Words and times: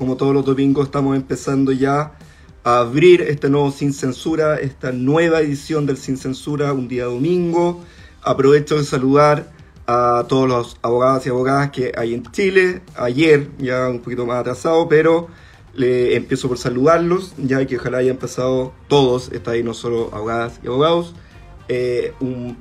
como 0.00 0.16
todos 0.16 0.32
los 0.32 0.46
domingos, 0.46 0.86
estamos 0.86 1.14
empezando 1.14 1.72
ya 1.72 2.14
a 2.64 2.78
abrir 2.78 3.20
este 3.20 3.50
nuevo 3.50 3.70
Sin 3.70 3.92
Censura, 3.92 4.56
esta 4.56 4.92
nueva 4.92 5.42
edición 5.42 5.84
del 5.84 5.98
Sin 5.98 6.16
Censura, 6.16 6.72
un 6.72 6.88
día 6.88 7.04
domingo. 7.04 7.84
Aprovecho 8.22 8.78
de 8.78 8.84
saludar 8.84 9.52
a 9.86 10.24
todos 10.26 10.48
los 10.48 10.78
abogados 10.80 11.26
y 11.26 11.28
abogadas 11.28 11.70
que 11.70 11.92
hay 11.94 12.14
en 12.14 12.22
Chile. 12.32 12.80
Ayer, 12.96 13.50
ya 13.58 13.90
un 13.90 14.00
poquito 14.00 14.24
más 14.24 14.38
atrasado, 14.38 14.88
pero 14.88 15.28
le 15.74 16.16
empiezo 16.16 16.48
por 16.48 16.56
saludarlos, 16.56 17.34
ya 17.36 17.66
que 17.66 17.76
ojalá 17.76 17.98
hayan 17.98 18.16
pasado 18.16 18.72
todos, 18.88 19.30
está 19.32 19.50
ahí 19.50 19.62
no 19.62 19.74
solo 19.74 20.08
abogadas 20.14 20.60
y 20.64 20.68
abogados, 20.68 21.14
eh, 21.68 22.14
un, 22.20 22.56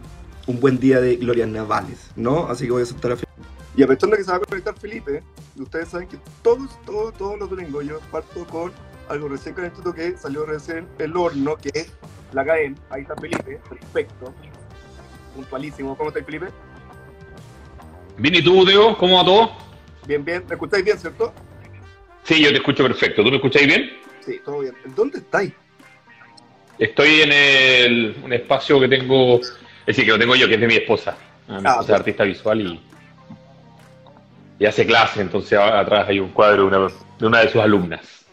un, 0.45 0.59
buen 0.59 0.77
día 0.77 0.99
de 0.99 1.15
glorias 1.15 1.47
navales, 1.47 1.99
¿no? 2.17 2.49
Así 2.49 2.65
que 2.65 2.71
voy 2.71 2.81
a 2.81 2.83
aceptar 2.83 3.13
a 3.13 3.15
Felipe. 3.15 3.41
Y 3.77 3.83
aprovechando 3.83 4.17
que 4.17 4.25
se 4.25 4.31
va 4.31 4.37
a 4.37 4.39
conectar 4.41 4.77
Felipe, 4.77 5.23
ustedes 5.63 5.89
saben 5.89 6.07
que 6.07 6.17
todos, 6.41 6.79
todos, 6.85 7.13
todos 7.15 7.39
los 7.39 7.49
domingos 7.49 7.85
yo 7.85 7.99
parto 8.11 8.45
con 8.45 8.71
algo 9.09 9.27
recién 9.27 9.55
calentito 9.55 9.93
que 9.93 10.17
salió 10.17 10.45
recién 10.45 10.87
el 10.99 11.15
horno, 11.15 11.57
que 11.57 11.69
es 11.73 11.93
la 12.31 12.45
CAEN. 12.45 12.77
Ahí 12.89 13.01
está 13.01 13.15
Felipe, 13.15 13.59
perfecto, 13.67 14.33
puntualísimo. 15.35 15.97
¿Cómo 15.97 16.09
está 16.09 16.23
Felipe? 16.23 16.47
Bien, 18.17 18.35
¿y 18.35 18.43
tú, 18.43 18.65
Teo? 18.65 18.97
¿Cómo 18.97 19.17
va 19.17 19.25
todo? 19.25 19.51
Bien, 20.05 20.23
bien. 20.23 20.43
¿Me 20.47 20.55
escucháis 20.55 20.83
bien, 20.83 20.97
cierto? 20.97 21.33
Sí, 22.23 22.41
yo 22.43 22.49
te 22.49 22.57
escucho 22.57 22.83
perfecto. 22.83 23.23
¿Tú 23.23 23.29
me 23.29 23.37
escucháis 23.37 23.67
bien? 23.67 23.89
Sí, 24.25 24.39
todo 24.43 24.59
bien. 24.59 24.75
¿Dónde 24.95 25.19
estáis? 25.19 25.53
Estoy 26.77 27.21
en 27.21 27.31
el, 27.31 28.21
un 28.23 28.33
espacio 28.33 28.79
que 28.79 28.87
tengo, 28.87 29.39
es 29.39 29.57
decir, 29.85 30.05
que 30.05 30.11
lo 30.11 30.19
tengo 30.19 30.35
yo, 30.35 30.47
que 30.47 30.55
es 30.55 30.61
de 30.61 30.67
mi 30.67 30.75
esposa. 30.75 31.17
Mi 31.47 31.55
ah, 31.55 31.71
esposa 31.71 31.93
es 31.93 31.99
artista 31.99 32.23
visual 32.23 32.61
y, 32.61 32.88
y 34.59 34.65
hace 34.65 34.85
clase, 34.85 35.21
entonces 35.21 35.57
atrás 35.57 36.09
hay 36.09 36.19
un 36.19 36.29
cuadro 36.29 36.63
de 36.63 36.67
una, 36.67 36.93
de 37.17 37.25
una 37.25 37.39
de 37.39 37.49
sus 37.49 37.61
alumnas. 37.61 38.25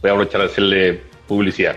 Voy 0.00 0.10
a 0.10 0.14
aprovechar 0.14 0.40
de 0.40 0.46
hacerle 0.46 1.02
publicidad. 1.28 1.76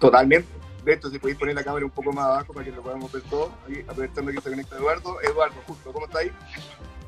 Totalmente. 0.00 0.48
De 0.82 0.94
hecho, 0.94 1.10
si 1.10 1.18
podéis 1.18 1.38
poner 1.38 1.54
la 1.54 1.62
cámara 1.62 1.84
un 1.84 1.90
poco 1.90 2.12
más 2.12 2.24
abajo 2.24 2.54
para 2.54 2.64
que 2.64 2.72
lo 2.72 2.82
podamos 2.82 3.12
ver 3.12 3.22
todo, 3.30 3.52
ahí, 3.68 3.84
aprovechando 3.86 4.32
que 4.32 4.40
se 4.40 4.50
conecta 4.50 4.76
Eduardo. 4.76 5.20
Eduardo, 5.22 5.54
justo, 5.66 5.92
¿cómo 5.92 6.06
estáis? 6.06 6.32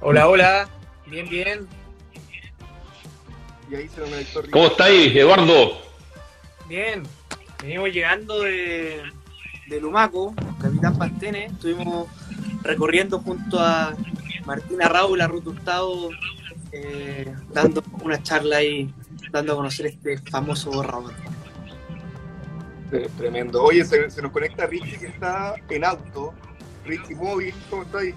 Hola, 0.00 0.28
hola. 0.28 0.68
Bien, 1.06 1.28
bien. 1.28 1.66
Y 3.70 3.74
ahí 3.74 3.88
se 3.88 4.02
me 4.02 4.50
¿Cómo 4.50 4.66
estáis, 4.66 5.16
Eduardo? 5.16 5.78
Bien. 6.68 7.02
Venimos 7.62 7.88
llegando 7.90 8.42
de, 8.42 9.02
de 9.68 9.80
Lumaco, 9.80 10.34
Capitán 10.60 10.96
Pastene. 10.98 11.46
Estuvimos 11.46 12.08
recorriendo 12.62 13.18
junto 13.20 13.58
a 13.58 13.94
Martina 14.46 14.88
Raúl, 14.88 15.20
a 15.20 15.26
Ruth 15.26 15.46
Hurtado, 15.46 16.10
eh, 16.72 17.34
dando 17.52 17.82
una 18.02 18.22
charla 18.22 18.58
ahí, 18.58 18.92
dando 19.30 19.52
a 19.52 19.56
conocer 19.56 19.86
este 19.86 20.18
famoso 20.18 20.70
borrador. 20.70 21.12
Tremendo. 23.16 23.62
Oye, 23.62 23.84
se, 23.84 24.22
nos 24.22 24.30
conecta 24.30 24.66
Richie 24.66 24.98
que 24.98 25.06
está 25.06 25.54
en 25.68 25.84
auto. 25.84 26.32
Richie 26.84 27.16
Móvil, 27.16 27.54
¿cómo 27.70 27.82
está 27.82 27.98
ahí? 27.98 28.14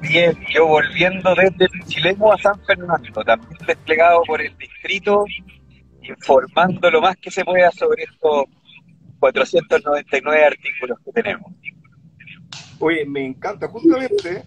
Bien, 0.00 0.36
yo 0.52 0.66
volviendo 0.66 1.34
desde 1.34 1.64
el 1.64 1.84
Chilemo 1.86 2.32
a 2.32 2.38
San 2.38 2.58
Fernando, 2.64 3.24
también 3.24 3.58
desplegado 3.66 4.22
por 4.22 4.40
el 4.40 4.56
distrito, 4.56 5.24
informando 6.02 6.90
lo 6.90 7.00
más 7.00 7.16
que 7.18 7.30
se 7.30 7.44
pueda 7.44 7.70
sobre 7.70 8.04
estos 8.04 8.46
499 9.20 10.44
artículos 10.44 10.98
que 11.04 11.12
tenemos. 11.12 11.52
Oye, 12.84 13.06
me 13.06 13.24
encanta. 13.24 13.68
Justamente 13.68 14.42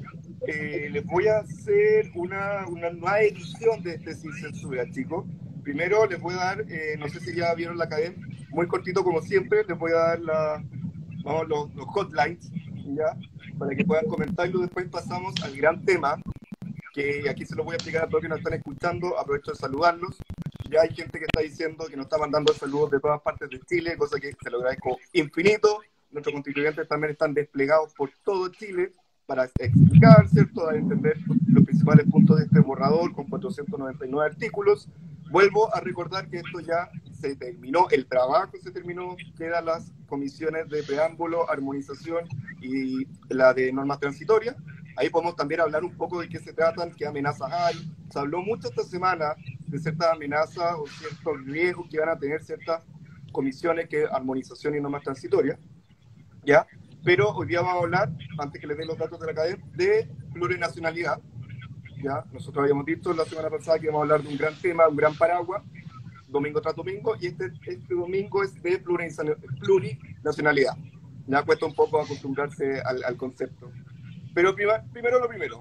eh, 0.45 0.89
les 0.91 1.05
voy 1.05 1.25
a 1.30 1.38
hacer 1.38 2.11
una, 2.16 2.67
una, 2.67 2.89
nueva 2.89 3.22
edición 3.22 3.81
de 3.81 3.94
este 3.95 4.14
Sin 4.14 4.33
Censura, 4.33 4.83
chicos. 4.92 5.25
Primero 5.64 6.05
les 6.05 6.19
voy 6.19 6.33
a 6.33 6.38
dar, 6.38 6.66
eh, 6.67 6.97
no 7.00 7.08
sé 7.08 7.22
si 7.22 7.33
ya 7.33 7.53
vieron 7.53 7.77
la 7.77 7.88
cadena, 7.88 8.17
muy 8.50 8.67
cortito 8.67 9.05
como 9.05 9.22
siempre, 9.22 9.64
les 9.66 9.80
voy 9.80 9.94
a 9.94 10.00
dar 10.00 10.19
la, 10.19 10.64
vamos, 11.23 11.47
los, 11.47 11.75
los 11.75 11.86
hotlines, 11.88 12.52
¿ya? 12.87 13.17
Para 13.58 13.73
que 13.73 13.86
puedan 13.86 14.05
comentarlo. 14.08 14.59
Después 14.59 14.86
pasamos 14.89 15.33
al 15.42 15.55
gran 15.55 15.86
tema, 15.86 16.21
que 16.93 17.30
aquí 17.30 17.45
se 17.45 17.55
lo 17.55 17.64
voy 17.64 17.71
a 17.71 17.76
explicar 17.76 18.04
a 18.04 18.09
todos 18.09 18.21
que 18.21 18.27
nos 18.27 18.39
están 18.39 18.55
escuchando. 18.55 19.17
Aprovecho 19.17 19.52
de 19.52 19.58
saludarlos. 19.59 20.17
Ya 20.70 20.82
hay 20.82 20.93
gente 20.93 21.20
que 21.20 21.26
está 21.26 21.39
diciendo 21.39 21.86
que 21.89 21.95
nos 21.95 22.08
está 22.08 22.17
mandando 22.17 22.54
saludos 22.54 22.92
de 22.92 22.99
todas 22.99 23.21
partes 23.21 23.49
de 23.49 23.61
Chile, 23.61 23.95
cosa 23.95 24.20
que 24.20 24.33
se 24.43 24.49
lo 24.49 24.58
agradezco 24.58 24.98
infinito 25.14 25.80
nuestros 26.15 26.33
constituyentes 26.33 26.87
también 26.87 27.11
están 27.11 27.33
desplegados 27.33 27.93
por 27.93 28.09
todo 28.23 28.48
Chile 28.48 28.92
para 29.26 29.45
explicar, 29.45 30.27
¿cierto? 30.30 30.65
Para 30.65 30.77
entender 30.77 31.17
los 31.48 31.65
principales 31.65 32.05
puntos 32.09 32.37
de 32.37 32.45
este 32.45 32.59
borrador 32.59 33.14
con 33.14 33.26
499 33.26 34.31
artículos. 34.31 34.87
Vuelvo 35.30 35.73
a 35.76 35.81
recordar 35.81 36.30
que 36.30 36.37
esto 36.37 36.59
ya 36.61 36.89
se 37.11 37.36
terminó, 37.36 37.87
el 37.89 38.05
trabajo 38.05 38.52
se 38.61 38.71
terminó, 38.71 39.17
quedan 39.37 39.65
las 39.65 39.92
comisiones 40.08 40.70
de 40.70 40.83
preámbulo, 40.83 41.49
armonización 41.49 42.26
y 42.61 43.05
la 43.30 43.53
de 43.53 43.73
normas 43.73 43.99
transitorias. 43.99 44.55
Ahí 44.97 45.09
podemos 45.09 45.36
también 45.36 45.59
hablar 45.59 45.83
un 45.83 45.97
poco 45.97 46.21
de 46.21 46.30
qué 46.30 46.39
se 46.39 46.53
tratan, 46.53 46.92
qué 46.92 47.05
amenazas 47.05 47.52
hay. 47.52 47.92
Se 48.09 48.20
habló 48.20 48.42
mucho 48.42 48.70
esta 48.70 48.83
semana 48.83 49.36
de 49.67 49.80
ciertas 49.80 50.14
amenazas 50.14 50.76
o 50.77 50.86
ciertos 50.87 51.43
riesgos 51.45 51.87
que 51.89 51.99
van 51.99 52.09
a 52.09 52.17
tener 52.17 52.42
ciertas 52.42 52.83
comisiones 53.33 53.89
que 53.89 54.05
armonización 54.09 54.76
y 54.76 54.80
normas 54.80 55.03
transitorias. 55.03 55.59
¿Ya? 56.45 56.67
Pero 57.04 57.30
hoy 57.30 57.48
día 57.48 57.61
vamos 57.61 57.76
a 57.76 57.83
hablar, 57.83 58.10
antes 58.38 58.61
que 58.61 58.67
les 58.67 58.78
dé 58.78 58.86
los 58.86 58.98
datos 58.98 59.20
de 59.20 59.28
la 59.28 59.33
cadena, 59.33 59.64
de 59.73 60.10
plurinacionalidad, 60.33 61.20
¿ya? 62.02 62.23
Nosotros 62.32 62.64
habíamos 62.64 62.86
dicho 62.86 63.14
la 63.14 63.26
semana 63.26 63.50
pasada 63.50 63.80
que 63.80 63.86
íbamos 63.86 64.00
a 64.00 64.04
hablar 64.04 64.23
de 64.23 64.30
un 64.30 64.38
gran 64.38 64.56
tema, 64.56 64.88
un 64.88 64.95
gran 64.95 65.16
paraguas, 65.16 65.64
domingo 66.28 66.61
tras 66.61 66.76
domingo, 66.76 67.16
y 67.20 67.28
este, 67.28 67.52
este 67.66 67.94
domingo 67.94 68.44
es 68.44 68.61
de 68.61 68.80
plurinacionalidad. 68.80 70.78
Ya 71.28 71.44
cuesta 71.44 71.66
un 71.66 71.73
poco 71.73 72.02
acostumbrarse 72.02 72.82
al, 72.82 73.17
concepto. 73.17 73.72
Pero 74.33 74.54
primero 74.56 75.20
lo 75.20 75.27
primero. 75.27 75.60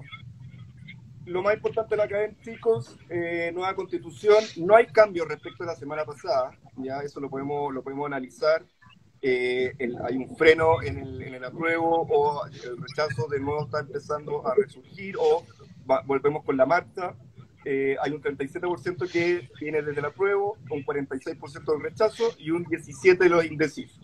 Lo 1.25 1.41
más 1.41 1.55
importante 1.55 1.95
de 1.95 1.97
la 1.97 2.07
cadena, 2.07 2.35
chicos, 2.43 2.99
eh, 3.09 3.51
nueva 3.51 3.73
constitución, 3.73 4.43
no 4.57 4.75
hay 4.75 4.85
cambio 4.85 5.25
respecto 5.25 5.63
a 5.63 5.67
la 5.67 5.75
semana 5.75 6.05
pasada, 6.05 6.51
ya 6.77 6.99
eso 6.99 7.19
lo 7.19 7.31
podemos, 7.31 7.73
lo 7.73 7.81
podemos 7.81 8.05
analizar 8.05 8.63
eh, 9.27 9.73
hay 10.03 10.17
un 10.17 10.37
freno 10.37 10.83
en 10.83 10.99
el, 10.99 11.19
en 11.23 11.33
el, 11.33 11.43
apruebo 11.43 12.05
o 12.07 12.45
el 12.45 12.77
rechazo 12.77 13.27
de 13.27 13.39
nuevo 13.39 13.65
está 13.65 13.79
empezando 13.79 14.45
a 14.45 14.53
resurgir 14.53 15.15
o 15.19 15.43
volvemos 16.05 16.43
con 16.43 16.55
la 16.55 16.67
marcha. 16.67 17.15
Eh, 17.63 17.95
hay 17.99 18.11
un 18.11 18.21
37% 18.21 19.11
que 19.11 19.49
viene 19.59 19.81
desde 19.81 19.99
el 19.99 20.05
apruebo, 20.05 20.59
un 20.69 20.85
46% 20.85 21.65
del 21.65 21.81
rechazo 21.81 22.35
y 22.37 22.51
un 22.51 22.65
17% 22.65 23.17
de 23.17 23.29
los 23.29 23.45
indecisos. 23.45 23.99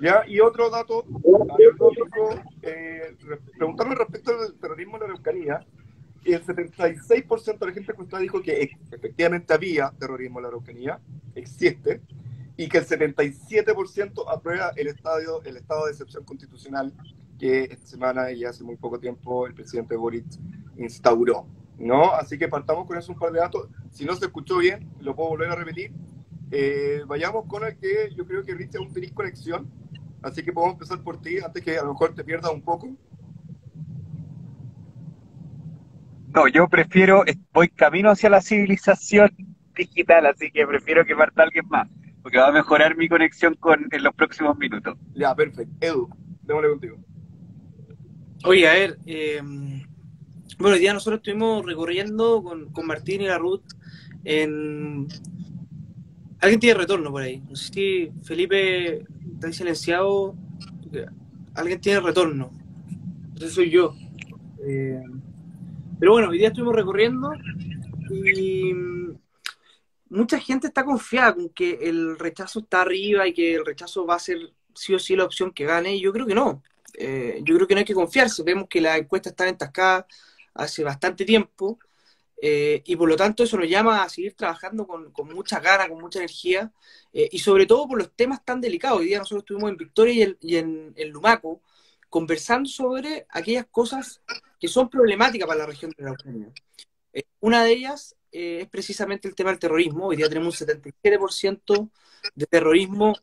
¿Ya? 0.00 0.24
Y 0.26 0.40
otro 0.40 0.70
dato 0.70 1.04
eh, 2.62 3.14
preguntarme 3.58 3.96
respecto 3.96 4.30
al 4.30 4.54
terrorismo 4.54 4.96
en 4.96 5.00
la 5.00 5.06
Araucanía, 5.08 5.60
el 6.24 6.42
76% 6.42 7.58
de 7.58 7.66
la 7.66 7.72
gente 7.72 7.92
encuestada 7.92 8.22
dijo 8.22 8.40
que 8.40 8.70
efectivamente 8.92 9.52
había 9.52 9.92
terrorismo 9.98 10.38
en 10.38 10.44
la 10.44 10.48
Araucanía, 10.48 11.00
existe, 11.34 12.00
y 12.58 12.68
que 12.68 12.78
el 12.78 12.86
77% 12.86 14.24
aprueba 14.28 14.72
el, 14.74 14.88
estadio, 14.88 15.40
el 15.44 15.56
estado 15.56 15.86
de 15.86 15.92
excepción 15.92 16.24
constitucional 16.24 16.92
que 17.38 17.62
esta 17.62 17.86
semana 17.86 18.32
y 18.32 18.44
hace 18.44 18.64
muy 18.64 18.74
poco 18.74 18.98
tiempo 18.98 19.46
el 19.46 19.54
presidente 19.54 19.94
Boric 19.94 20.26
instauró. 20.76 21.46
¿no? 21.78 22.12
Así 22.12 22.36
que 22.36 22.48
partamos 22.48 22.88
con 22.88 22.98
eso 22.98 23.12
un 23.12 23.18
par 23.18 23.30
de 23.30 23.38
datos. 23.38 23.68
Si 23.92 24.04
no 24.04 24.16
se 24.16 24.24
escuchó 24.24 24.58
bien, 24.58 24.90
lo 25.00 25.14
puedo 25.14 25.28
volver 25.30 25.50
a 25.50 25.54
repetir. 25.54 25.92
Eh, 26.50 27.02
vayamos 27.06 27.46
con 27.46 27.62
el 27.62 27.78
que 27.78 28.12
yo 28.16 28.26
creo 28.26 28.42
que 28.42 28.54
Rich 28.54 28.74
un 28.80 28.90
feliz 28.90 29.12
conexión. 29.12 29.70
Así 30.20 30.42
que 30.42 30.52
podemos 30.52 30.74
empezar 30.74 31.00
por 31.04 31.22
ti 31.22 31.38
antes 31.38 31.62
que 31.62 31.78
a 31.78 31.84
lo 31.84 31.92
mejor 31.92 32.12
te 32.12 32.24
pierdas 32.24 32.50
un 32.50 32.62
poco. 32.62 32.88
No, 36.34 36.48
yo 36.48 36.66
prefiero, 36.66 37.22
voy 37.52 37.68
camino 37.68 38.10
hacia 38.10 38.30
la 38.30 38.40
civilización 38.40 39.30
digital, 39.76 40.26
así 40.26 40.50
que 40.50 40.66
prefiero 40.66 41.04
que 41.04 41.14
parta 41.14 41.44
alguien 41.44 41.68
más 41.68 41.88
porque 42.28 42.40
va 42.40 42.48
a 42.48 42.52
mejorar 42.52 42.94
mi 42.94 43.08
conexión 43.08 43.54
con, 43.54 43.88
en 43.90 44.02
los 44.02 44.14
próximos 44.14 44.58
minutos. 44.58 44.98
Ya, 45.14 45.34
perfecto. 45.34 45.74
Edu, 45.80 46.10
démosle 46.42 46.68
contigo. 46.68 46.96
Oye, 48.44 48.68
a 48.68 48.72
ver, 48.74 48.98
eh, 49.06 49.40
bueno, 50.58 50.74
hoy 50.74 50.78
día 50.78 50.92
nosotros 50.92 51.20
estuvimos 51.20 51.64
recorriendo 51.64 52.42
con, 52.42 52.70
con 52.70 52.86
Martín 52.86 53.22
y 53.22 53.28
la 53.28 53.38
Ruth 53.38 53.62
en... 54.24 55.08
Alguien 56.40 56.60
tiene 56.60 56.78
retorno 56.78 57.10
por 57.10 57.22
ahí. 57.22 57.42
No 57.48 57.56
sé 57.56 57.72
si 57.72 58.10
Felipe 58.22 59.06
está 59.32 59.50
silenciado. 59.50 60.34
Alguien 61.54 61.80
tiene 61.80 62.00
retorno. 62.00 62.50
Ese 63.36 63.48
soy 63.48 63.70
yo. 63.70 63.94
Eh, 64.66 65.02
pero 65.98 66.12
bueno, 66.12 66.28
hoy 66.28 66.36
día 66.36 66.48
estuvimos 66.48 66.76
recorriendo 66.76 67.32
y 68.10 68.74
mucha 70.10 70.38
gente 70.40 70.68
está 70.68 70.84
confiada 70.84 71.34
con 71.34 71.48
que 71.50 71.78
el 71.82 72.18
rechazo 72.18 72.60
está 72.60 72.82
arriba 72.82 73.26
y 73.26 73.34
que 73.34 73.54
el 73.54 73.64
rechazo 73.64 74.06
va 74.06 74.16
a 74.16 74.18
ser 74.18 74.38
sí 74.74 74.94
o 74.94 74.98
sí 74.98 75.16
la 75.16 75.24
opción 75.24 75.52
que 75.52 75.64
gane. 75.64 75.98
Yo 76.00 76.12
creo 76.12 76.26
que 76.26 76.34
no. 76.34 76.62
Eh, 76.94 77.40
yo 77.44 77.54
creo 77.56 77.66
que 77.66 77.74
no 77.74 77.80
hay 77.80 77.84
que 77.84 77.94
confiarse. 77.94 78.42
Vemos 78.42 78.68
que 78.68 78.80
las 78.80 78.98
encuestas 78.98 79.32
están 79.32 79.48
entascadas 79.48 80.06
hace 80.54 80.84
bastante 80.84 81.24
tiempo. 81.24 81.78
eh, 82.40 82.82
y 82.86 82.94
por 82.96 83.08
lo 83.08 83.16
tanto 83.16 83.42
eso 83.42 83.56
nos 83.56 83.68
llama 83.68 84.02
a 84.02 84.08
seguir 84.08 84.34
trabajando 84.34 84.86
con, 84.86 85.12
mucha 85.34 85.58
gana, 85.60 85.88
con 85.88 86.00
mucha 86.00 86.20
energía, 86.20 86.72
eh, 87.12 87.28
y 87.32 87.38
sobre 87.40 87.66
todo 87.66 87.88
por 87.88 87.98
los 87.98 88.12
temas 88.14 88.44
tan 88.44 88.60
delicados. 88.60 89.00
Hoy 89.00 89.06
día 89.06 89.18
nosotros 89.18 89.42
estuvimos 89.42 89.70
en 89.70 89.76
Victoria 89.76 90.36
y, 90.40 90.56
en, 90.56 90.94
Lumaco 91.10 91.62
conversando 92.08 92.68
sobre 92.68 93.26
aquellas 93.30 93.66
cosas 93.66 94.22
que 94.60 94.68
son 94.68 94.88
problemáticas 94.88 95.48
para 95.48 95.60
la 95.60 95.66
región 95.66 95.92
de 95.96 96.04
la. 96.04 96.14
Eh, 97.12 97.24
una 97.40 97.64
de 97.64 97.72
ellas 97.72 98.14
es 98.38 98.68
precisamente 98.68 99.28
el 99.28 99.34
tema 99.34 99.50
del 99.50 99.58
terrorismo. 99.58 100.06
Hoy 100.06 100.16
día 100.16 100.28
tenemos 100.28 100.60
un 100.60 100.66
77% 100.66 101.90
de 102.34 102.46
terrorismo 102.46 103.14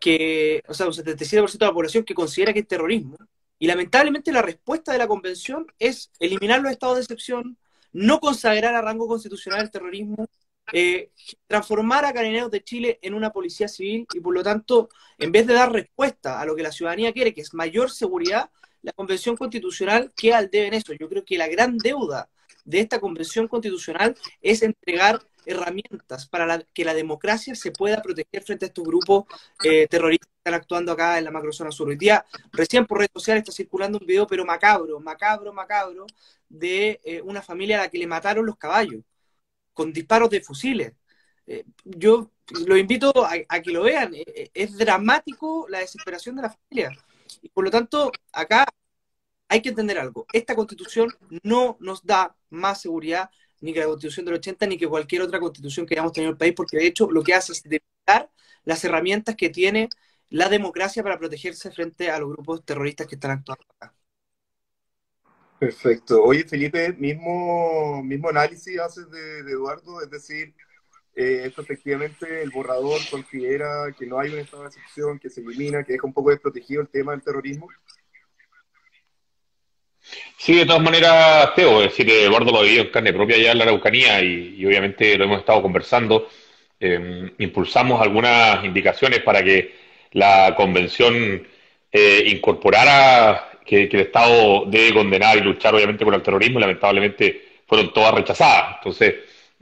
que, 0.00 0.62
o 0.68 0.74
sea, 0.74 0.86
un 0.86 0.92
77% 0.92 1.58
de 1.58 1.66
la 1.66 1.72
población 1.72 2.04
que 2.04 2.14
considera 2.14 2.52
que 2.52 2.60
es 2.60 2.68
terrorismo. 2.68 3.16
Y 3.58 3.66
lamentablemente 3.66 4.32
la 4.32 4.42
respuesta 4.42 4.92
de 4.92 4.98
la 4.98 5.06
convención 5.06 5.66
es 5.78 6.10
eliminar 6.18 6.60
los 6.60 6.72
estados 6.72 6.96
de 6.96 7.02
excepción, 7.02 7.58
no 7.92 8.18
consagrar 8.20 8.74
a 8.74 8.82
rango 8.82 9.06
constitucional 9.06 9.60
el 9.60 9.70
terrorismo, 9.70 10.26
eh, 10.72 11.10
transformar 11.46 12.04
a 12.04 12.12
Carabineros 12.12 12.50
de 12.50 12.64
Chile 12.64 12.98
en 13.02 13.14
una 13.14 13.30
policía 13.30 13.68
civil 13.68 14.06
y 14.14 14.20
por 14.20 14.34
lo 14.34 14.42
tanto, 14.42 14.88
en 15.18 15.32
vez 15.32 15.46
de 15.46 15.54
dar 15.54 15.70
respuesta 15.72 16.40
a 16.40 16.46
lo 16.46 16.56
que 16.56 16.62
la 16.62 16.72
ciudadanía 16.72 17.12
quiere, 17.12 17.34
que 17.34 17.42
es 17.42 17.52
mayor 17.52 17.90
seguridad, 17.90 18.50
la 18.80 18.92
Convención 18.92 19.36
Constitucional 19.36 20.12
queda 20.16 20.38
al 20.38 20.50
debe 20.50 20.68
en 20.68 20.74
eso. 20.74 20.92
Yo 20.94 21.08
creo 21.08 21.24
que 21.24 21.38
la 21.38 21.46
gran 21.48 21.78
deuda 21.78 22.28
de 22.64 22.80
esta 22.80 23.00
Convención 23.00 23.48
Constitucional 23.48 24.16
es 24.40 24.62
entregar 24.62 25.20
herramientas 25.46 26.26
para 26.26 26.62
que 26.72 26.84
la 26.84 26.94
democracia 26.94 27.54
se 27.54 27.72
pueda 27.72 28.00
proteger 28.02 28.42
frente 28.42 28.66
a 28.66 28.68
estos 28.68 28.84
grupos 28.84 29.24
eh, 29.64 29.86
terroristas 29.88 30.28
que 30.28 30.38
están 30.38 30.54
actuando 30.54 30.92
acá 30.92 31.18
en 31.18 31.24
la 31.24 31.30
macrozona 31.30 31.72
sur. 31.72 31.88
Hoy 31.88 31.96
día, 31.96 32.24
recién 32.52 32.86
por 32.86 32.98
redes 32.98 33.10
sociales 33.14 33.42
está 33.42 33.52
circulando 33.52 33.98
un 33.98 34.06
video, 34.06 34.26
pero 34.26 34.44
macabro, 34.44 35.00
macabro, 35.00 35.52
macabro, 35.52 36.06
de 36.48 37.00
eh, 37.04 37.22
una 37.22 37.42
familia 37.42 37.78
a 37.78 37.82
la 37.84 37.88
que 37.90 37.98
le 37.98 38.06
mataron 38.06 38.46
los 38.46 38.56
caballos 38.56 39.02
con 39.72 39.92
disparos 39.92 40.30
de 40.30 40.42
fusiles. 40.42 40.92
Eh, 41.46 41.64
yo 41.84 42.30
lo 42.66 42.76
invito 42.76 43.12
a, 43.26 43.60
que 43.60 43.70
lo 43.70 43.82
vean. 43.82 44.12
es 44.54 44.76
dramático 44.76 45.66
la 45.68 45.78
desesperación 45.80 46.36
de 46.36 46.42
la 46.42 46.50
familia. 46.50 46.90
Y 47.40 47.48
por 47.48 47.64
lo 47.64 47.70
tanto, 47.70 48.12
acá 48.32 48.66
hay 49.48 49.62
que 49.62 49.70
entender 49.70 49.98
algo. 49.98 50.26
Esta 50.32 50.54
constitución 50.54 51.14
no 51.42 51.76
nos 51.80 52.04
da 52.04 52.34
más 52.52 52.82
seguridad 52.82 53.30
ni 53.60 53.72
que 53.72 53.80
la 53.80 53.86
constitución 53.86 54.26
del 54.26 54.34
80, 54.34 54.66
ni 54.66 54.76
que 54.76 54.88
cualquier 54.88 55.22
otra 55.22 55.40
constitución 55.40 55.86
que 55.86 55.94
hayamos 55.94 56.12
tenido 56.12 56.30
en 56.30 56.34
el 56.34 56.38
país, 56.38 56.52
porque 56.54 56.76
de 56.76 56.86
hecho 56.86 57.10
lo 57.10 57.22
que 57.22 57.34
hace 57.34 57.52
es 57.52 57.62
debilitar 57.62 58.30
las 58.64 58.84
herramientas 58.84 59.36
que 59.36 59.50
tiene 59.50 59.88
la 60.30 60.48
democracia 60.48 61.02
para 61.02 61.18
protegerse 61.18 61.70
frente 61.70 62.10
a 62.10 62.18
los 62.18 62.30
grupos 62.30 62.64
terroristas 62.64 63.06
que 63.06 63.14
están 63.14 63.32
actuando 63.32 63.64
acá. 63.76 63.94
Perfecto. 65.58 66.20
Oye, 66.24 66.42
Felipe, 66.44 66.92
mismo, 66.94 68.02
mismo 68.02 68.30
análisis 68.30 68.80
haces 68.80 69.08
de, 69.10 69.40
Eduardo, 69.40 70.02
es 70.02 70.10
decir, 70.10 70.54
eh, 71.14 71.42
esto 71.44 71.62
efectivamente 71.62 72.42
el 72.42 72.50
borrador 72.50 73.00
considera 73.08 73.94
que 73.96 74.06
no 74.06 74.18
hay 74.18 74.32
un 74.32 74.40
estado 74.40 74.64
de 74.64 74.70
excepción, 74.70 75.20
que 75.20 75.30
se 75.30 75.40
elimina, 75.40 75.84
que 75.84 75.92
deja 75.92 76.06
un 76.06 76.12
poco 76.12 76.30
desprotegido 76.30 76.82
el 76.82 76.88
tema 76.88 77.12
del 77.12 77.22
terrorismo. 77.22 77.68
Sí, 80.36 80.56
de 80.56 80.66
todas 80.66 80.82
maneras, 80.82 81.54
Teo, 81.54 81.82
es 81.82 81.90
decir, 81.90 82.10
Eduardo 82.10 82.50
lo 82.50 82.58
ha 82.58 82.62
vivido 82.62 82.82
en 82.82 82.90
carne 82.90 83.12
propia 83.12 83.38
ya 83.38 83.52
en 83.52 83.58
la 83.58 83.64
Araucanía 83.64 84.20
y, 84.20 84.64
obviamente 84.66 85.16
lo 85.16 85.24
hemos 85.24 85.38
estado 85.40 85.62
conversando. 85.62 86.28
Em, 86.80 87.30
impulsamos 87.38 88.00
algunas 88.02 88.64
indicaciones 88.64 89.20
para 89.20 89.42
que 89.44 89.72
la 90.12 90.54
convención 90.56 91.46
eh, 91.92 92.24
incorporara 92.26 93.52
que, 93.64 93.84
el 93.84 94.00
Estado 94.00 94.64
debe 94.66 94.94
condenar 94.94 95.38
y 95.38 95.42
luchar 95.42 95.74
obviamente 95.74 96.04
con 96.04 96.14
el 96.14 96.22
terrorismo 96.22 96.58
lamentablemente 96.58 97.60
fueron 97.66 97.92
todas 97.92 98.14
rechazadas. 98.14 98.76
Entonces, 98.78 99.14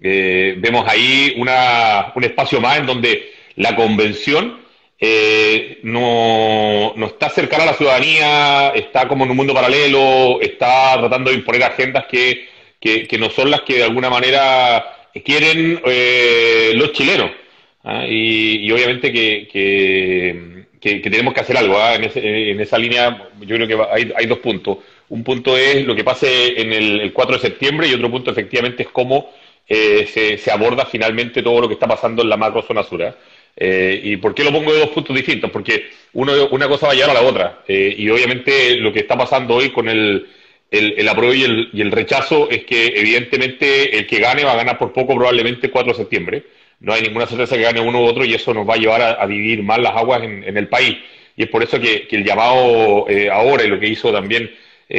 eh, 0.03 0.55
vemos 0.59 0.89
ahí 0.89 1.35
una, 1.37 2.13
un 2.15 2.25
espacio 2.25 2.61
más 2.61 2.79
en 2.79 2.87
donde 2.87 3.33
la 3.57 3.77
convención 3.77 4.61
eh, 5.03 5.79
no, 5.83 6.93
no, 6.95 7.07
está 7.07 7.31
cercana 7.31 7.63
a 7.63 7.67
la 7.69 7.75
ciudadanía, 7.75 8.69
está 8.75 9.09
como 9.09 9.25
en 9.25 9.31
un 9.31 9.37
mundo 9.39 9.55
paralelo, 9.55 10.39
está 10.43 10.99
tratando 10.99 11.31
de 11.31 11.37
imponer 11.37 11.65
agendas 11.65 12.05
que, 12.05 12.49
que, 12.79 13.19
no 13.19 13.31
son 13.31 13.51
las 13.51 13.63
que 13.63 13.77
de 13.77 13.85
alguna 13.85 14.11
manera 14.11 15.09
quieren 15.25 15.81
eh, 15.87 16.73
los 16.75 16.93
chilenos. 16.93 17.31
¿ah? 17.85 18.05
Y, 18.07 18.71
obviamente 18.71 19.11
que, 19.11 19.49
que, 20.81 21.01
tenemos 21.01 21.33
que 21.33 21.41
hacer 21.41 21.57
algo. 21.57 21.79
¿ah? 21.79 21.95
En, 21.95 22.05
en, 22.15 22.61
esa 22.61 22.77
línea 22.77 23.31
yo 23.41 23.57
creo 23.57 23.67
que 23.67 23.79
hay, 23.91 24.13
hay, 24.15 24.27
dos 24.27 24.39
puntos. 24.41 24.79
Un 25.09 25.25
punto 25.25 25.57
es 25.57 25.85
lo 25.87 25.97
que 25.97 26.05
pase 26.05 26.61
en 26.61 26.73
el, 26.75 27.13
4 27.13 27.37
de 27.37 27.41
septiembre 27.41 27.89
y 27.89 27.95
otro 27.95 28.11
punto 28.11 28.31
efectivamente 28.31 28.83
es 28.83 28.91
cómo 28.91 29.31
eh, 29.67 30.07
se, 30.07 30.37
se, 30.37 30.51
aborda 30.51 30.85
finalmente 30.85 31.43
todo 31.43 31.63
lo 31.63 31.69
que 31.69 31.75
está 31.75 31.89
pasando 31.89 32.23
en 32.23 32.29
la 32.29 32.37
macro 32.37 32.63
zona 32.63 32.83
sur. 32.83 33.15
Eh, 33.57 34.01
¿Y 34.05 34.17
por 34.17 34.35
qué 34.35 34.45
lo 34.45 34.53
pongo 34.53 34.73
de 34.73 34.81
dos 34.81 34.91
puntos 34.91 35.15
distintos? 35.15 35.51
Porque 35.51 35.91
uno, 36.15 36.33
una 36.51 36.69
cosa 36.69 36.87
va 36.87 36.93
a 36.93 36.97
llevar 36.97 37.11
a 37.11 37.21
la 37.21 37.29
otra. 37.29 37.63
Eh, 37.67 37.95
y 37.97 38.09
obviamente 38.09 38.77
lo 38.77 38.93
que 38.93 39.01
está 39.01 39.17
pasando 39.17 39.55
hoy 39.55 39.71
con 39.71 39.89
el, 39.89 40.27
el, 40.71 41.09
apruebo 41.09 41.35
y 41.35 41.43
el, 41.43 41.69
y 41.73 41.81
el, 41.81 41.93
rechazo 41.93 42.49
es 42.51 42.65
que 42.65 42.87
evidentemente 42.97 43.99
el 43.99 44.07
que 44.07 44.19
gane 44.19 44.45
va 44.45 44.53
a 44.53 44.57
ganar 44.57 44.79
por 44.79 44.93
poco 44.93 45.15
probablemente 45.15 45.67
el 45.67 45.73
4 45.73 45.93
de 45.93 45.99
septiembre. 45.99 46.45
No 46.81 46.95
hay 46.95 47.03
ninguna 47.03 47.27
certeza 47.27 47.57
que 47.57 47.63
gane 47.63 47.81
uno 47.81 48.01
u 48.01 48.07
otro 48.07 48.25
y 48.25 48.33
eso 48.33 48.55
nos 48.55 48.67
va 48.67 48.75
a 48.75 48.79
llevar 48.79 49.03
a, 49.03 49.27
dividir 49.27 49.63
más 49.63 49.79
las 49.79 49.95
aguas 49.95 50.23
en, 50.23 50.57
el 50.57 50.69
país. 50.69 50.97
Y 51.37 51.43
es 51.43 51.49
por 51.51 51.63
eso 51.63 51.79
que, 51.79 52.09
el 52.11 52.25
llamado 52.25 53.07
eh, 53.09 53.29
ahora 53.31 53.65
y 53.65 53.69
lo 53.69 53.79
que 53.79 53.89
hizo 53.89 54.11
también 54.13 54.51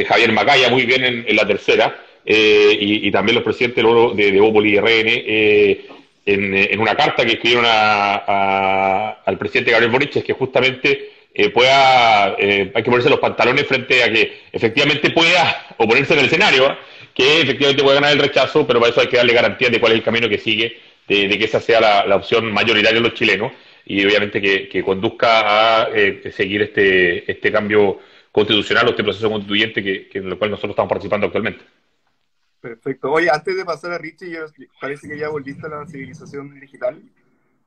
Javier 0.07 0.31
Macaya 0.31 0.69
muy 0.69 0.85
bien 0.85 1.03
en, 1.03 1.35
la 1.35 1.45
tercera 1.45 1.99
y, 2.23 3.11
también 3.11 3.35
los 3.35 3.43
presidentes 3.43 3.83
de, 4.15 4.31
de 4.31 4.39
Opoli 4.39 4.75
y 4.75 4.79
RN 4.79 6.00
en, 6.25 6.79
una 6.79 6.95
carta 6.95 7.25
que 7.25 7.33
escribieron 7.33 7.65
al 7.67 9.37
presidente 9.37 9.71
Gabriel 9.71 9.91
Boric 9.91 10.15
es 10.17 10.23
que 10.23 10.33
justamente 10.33 11.11
eh, 11.33 11.49
pueda, 11.49 12.35
eh, 12.37 12.71
hay 12.73 12.83
que 12.83 12.89
ponerse 12.89 13.09
los 13.09 13.19
pantalones 13.19 13.65
frente 13.65 14.03
a 14.03 14.11
que 14.11 14.41
efectivamente 14.51 15.11
pueda 15.11 15.67
oponerse 15.77 16.13
en 16.13 16.19
el 16.19 16.25
escenario, 16.25 16.71
¿eh? 16.71 16.77
que 17.13 17.41
efectivamente 17.41 17.83
pueda 17.83 17.95
ganar 17.95 18.11
el 18.11 18.19
rechazo, 18.19 18.67
pero 18.67 18.79
para 18.79 18.91
eso 18.91 19.01
hay 19.01 19.07
que 19.07 19.17
darle 19.17 19.33
garantías 19.33 19.71
de 19.71 19.79
cuál 19.79 19.93
es 19.93 19.99
el 19.99 20.03
camino 20.03 20.29
que 20.29 20.37
sigue, 20.37 20.77
de, 21.07 21.29
que 21.29 21.45
esa 21.45 21.59
sea 21.59 22.05
la, 22.05 22.15
opción 22.15 22.51
mayoritaria 22.51 22.99
de 22.99 23.07
los 23.07 23.13
chilenos 23.13 23.51
y 23.85 24.05
obviamente 24.05 24.41
que, 24.41 24.83
conduzca 24.83 25.83
a 25.83 25.89
seguir 26.31 26.61
este, 26.61 27.29
este 27.29 27.51
cambio 27.51 27.99
constitucional 28.31 28.87
o 28.87 28.89
este 28.91 29.03
proceso 29.03 29.29
constituyente 29.29 29.83
que, 29.83 30.07
en 30.13 30.27
el 30.27 30.37
cual 30.37 30.51
nosotros 30.51 30.71
estamos 30.71 30.89
participando 30.89 31.27
actualmente. 31.27 31.63
Perfecto. 32.61 33.11
Oye, 33.11 33.29
antes 33.31 33.55
de 33.55 33.65
pasar 33.65 33.91
a 33.91 33.97
Richie, 33.97 34.37
parece 34.79 35.09
que 35.09 35.17
ya 35.17 35.29
volviste 35.29 35.65
a 35.65 35.69
la 35.69 35.87
civilización 35.87 36.59
digital. 36.59 37.01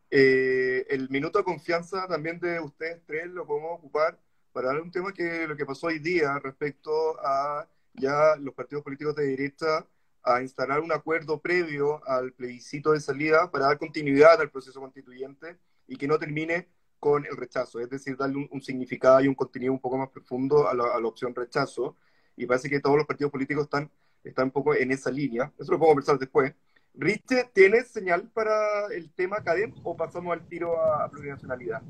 Eh, 0.08 0.86
el 0.88 1.10
minuto 1.10 1.38
de 1.38 1.44
confianza 1.44 2.06
también 2.06 2.38
de 2.38 2.60
ustedes 2.60 3.02
tres 3.04 3.26
lo 3.26 3.44
podemos 3.44 3.72
ocupar 3.78 4.16
para 4.52 4.68
dar 4.68 4.80
un 4.80 4.92
tema 4.92 5.12
que 5.12 5.48
lo 5.48 5.56
que 5.56 5.66
pasó 5.66 5.88
hoy 5.88 5.98
día 5.98 6.38
respecto 6.38 7.18
a 7.20 7.68
ya 7.94 8.36
los 8.36 8.54
partidos 8.54 8.84
políticos 8.84 9.16
de 9.16 9.26
derecha 9.26 9.84
a 10.22 10.40
instalar 10.40 10.78
un 10.78 10.92
acuerdo 10.92 11.40
previo 11.40 12.00
al 12.06 12.32
plebiscito 12.32 12.92
de 12.92 13.00
salida 13.00 13.50
para 13.50 13.66
dar 13.66 13.78
continuidad 13.78 14.40
al 14.40 14.50
proceso 14.50 14.80
constituyente 14.80 15.58
y 15.88 15.96
que 15.96 16.06
no 16.06 16.20
termine 16.20 16.68
con 17.00 17.26
el 17.26 17.36
rechazo, 17.36 17.80
es 17.80 17.90
decir, 17.90 18.16
darle 18.16 18.48
un, 18.50 18.62
significado 18.62 19.20
y 19.20 19.28
un 19.28 19.34
contenido 19.34 19.72
un 19.72 19.80
poco 19.80 19.98
más 19.98 20.08
profundo 20.08 20.68
a 20.68 20.74
la, 20.74 20.84
a 20.94 21.00
la 21.00 21.08
opción 21.08 21.34
rechazo. 21.34 21.96
Y 22.36 22.46
parece 22.46 22.70
que 22.70 22.80
todos 22.80 22.96
los 22.96 23.06
partidos 23.06 23.30
políticos 23.30 23.64
están 23.64 23.90
está 24.24 24.42
un 24.42 24.50
poco 24.50 24.74
en 24.74 24.90
esa 24.90 25.10
línea. 25.10 25.52
Eso 25.58 25.72
lo 25.72 25.78
podemos 25.78 26.04
pensar 26.04 26.18
después. 26.18 26.54
Riche, 26.94 27.50
¿tienes 27.52 27.88
señal 27.88 28.30
para 28.32 28.86
el 28.92 29.12
tema 29.12 29.42
CADEM 29.42 29.74
o 29.82 29.96
pasamos 29.96 30.32
al 30.32 30.46
tiro 30.46 30.80
a, 30.80 31.08
plurinacionalidad? 31.10 31.82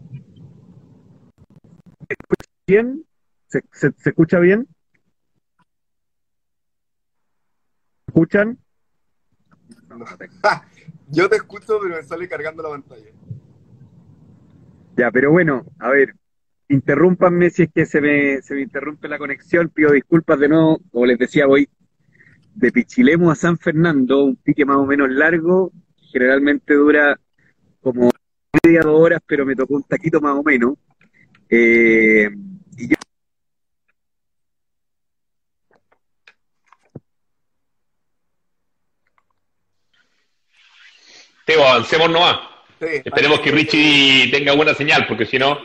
¿Se 2.09 2.15
escucha 2.19 2.51
bien? 2.67 3.07
¿Se, 3.47 3.63
escucha 4.05 4.39
bien? 4.39 4.67
¿Escuchan? 8.07 8.59
Yo 11.09 11.29
te 11.29 11.37
escucho, 11.37 11.79
pero 11.83 11.97
me 11.97 12.03
sale 12.03 12.29
cargando 12.29 12.63
la 12.63 12.71
pantalla. 12.71 13.11
Ya, 14.97 15.11
pero 15.11 15.31
bueno, 15.31 15.67
a 15.81 15.91
ver, 15.91 16.15
interrúmpanme 16.69 17.51
si 17.51 17.65
es 17.65 17.73
que 17.73 17.85
se 17.85 18.01
me, 18.01 18.41
se 18.43 18.55
me 18.55 18.63
interrumpe 18.63 19.09
la 19.09 19.19
conexión, 19.19 19.69
pido 19.69 19.93
disculpas 19.93 20.39
de 20.39 20.49
nuevo, 20.49 20.81
como 20.91 21.05
les 21.05 21.19
decía, 21.19 21.47
voy 21.47 21.69
de 22.55 22.73
Pichilemu 22.73 23.31
a 23.31 23.35
San 23.35 23.59
Fernando, 23.59 24.25
un 24.25 24.37
pique 24.37 24.65
más 24.65 24.77
o 24.77 24.87
menos 24.87 25.11
largo, 25.11 25.73
generalmente 26.13 26.75
dura 26.75 27.19
como 27.81 28.11
media 28.63 28.81
dos 28.83 29.01
horas, 29.01 29.21
pero 29.27 29.45
me 29.45 29.57
tocó 29.57 29.75
un 29.75 29.83
taquito 29.83 30.21
más 30.21 30.39
o 30.39 30.43
menos. 30.43 30.75
Eh, 31.49 32.31
y 32.79 32.89
yo... 32.89 32.97
Teo, 41.45 41.65
avancemos 41.67 42.11
nomás. 42.11 42.39
Esperemos 42.81 43.41
que 43.41 43.51
Richie 43.51 44.31
tenga 44.31 44.55
buena 44.55 44.75
señal, 44.75 45.07
porque 45.07 45.27
si 45.27 45.39
no... 45.39 45.59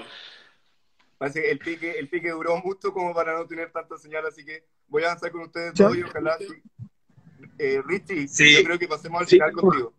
Parece 1.19 1.41
que 1.41 1.51
el 1.51 1.59
pique, 1.59 1.99
el 1.99 2.07
pique 2.07 2.31
duró 2.31 2.57
mucho 2.63 2.93
como 2.93 3.13
para 3.13 3.37
no 3.37 3.45
tener 3.45 3.73
tanta 3.73 3.97
señal, 3.97 4.25
así 4.25 4.45
que 4.45 4.63
voy 4.87 5.03
a 5.03 5.07
avanzar 5.07 5.31
con 5.31 5.41
ustedes 5.41 5.73
dos 5.73 5.95
y 5.95 6.01
ojalá 6.01 6.37
Eh, 7.57 7.81
Richie, 7.85 8.25
yo 8.27 8.63
creo 8.63 8.79
que 8.79 8.87
pasemos 8.87 9.21
al 9.21 9.27
final 9.27 9.51
contigo. 9.51 9.93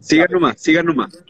Sigan 0.00 0.28
nomás, 0.30 0.60
sigan 0.60 0.86
nomás. 0.86 1.22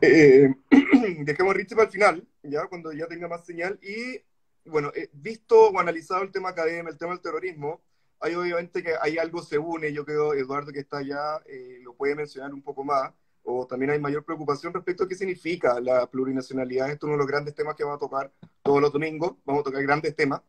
Eh, 0.00 0.52
dejemos 1.20 1.54
Richie 1.54 1.76
para 1.76 1.86
el 1.86 1.92
final, 1.92 2.28
ya 2.42 2.66
cuando 2.66 2.92
ya 2.92 3.06
tenga 3.06 3.28
más 3.28 3.46
señal. 3.46 3.78
Y 3.80 4.20
bueno, 4.68 4.90
eh, 4.96 5.10
visto 5.12 5.70
o 5.70 5.78
analizado 5.78 6.22
el 6.24 6.32
tema 6.32 6.48
academia, 6.48 6.90
el 6.90 6.98
tema 6.98 7.12
del 7.12 7.22
terrorismo, 7.22 7.80
hay 8.18 8.34
obviamente 8.34 8.82
que 8.82 8.94
hay 9.00 9.18
algo 9.18 9.42
se 9.42 9.58
une, 9.58 9.92
yo 9.92 10.04
creo, 10.04 10.34
Eduardo 10.34 10.72
que 10.72 10.80
está 10.80 10.98
allá, 10.98 11.40
eh, 11.46 11.78
lo 11.82 11.94
puede 11.94 12.16
mencionar 12.16 12.52
un 12.52 12.62
poco 12.62 12.82
más, 12.82 13.12
o 13.50 13.66
también 13.66 13.90
hay 13.90 13.98
mayor 13.98 14.24
preocupación 14.24 14.74
respecto 14.74 15.04
a 15.04 15.08
qué 15.08 15.14
significa 15.14 15.80
la 15.80 16.06
plurinacionalidad. 16.06 16.90
Esto 16.90 17.06
es 17.06 17.08
uno 17.08 17.12
de 17.14 17.18
los 17.18 17.26
grandes 17.26 17.54
temas 17.54 17.74
que 17.74 17.82
vamos 17.82 17.96
a 17.96 18.00
tocar 18.00 18.30
todos 18.62 18.82
los 18.82 18.92
domingos, 18.92 19.36
vamos 19.46 19.62
a 19.62 19.64
tocar 19.64 19.82
grandes 19.82 20.14
temas. 20.14 20.42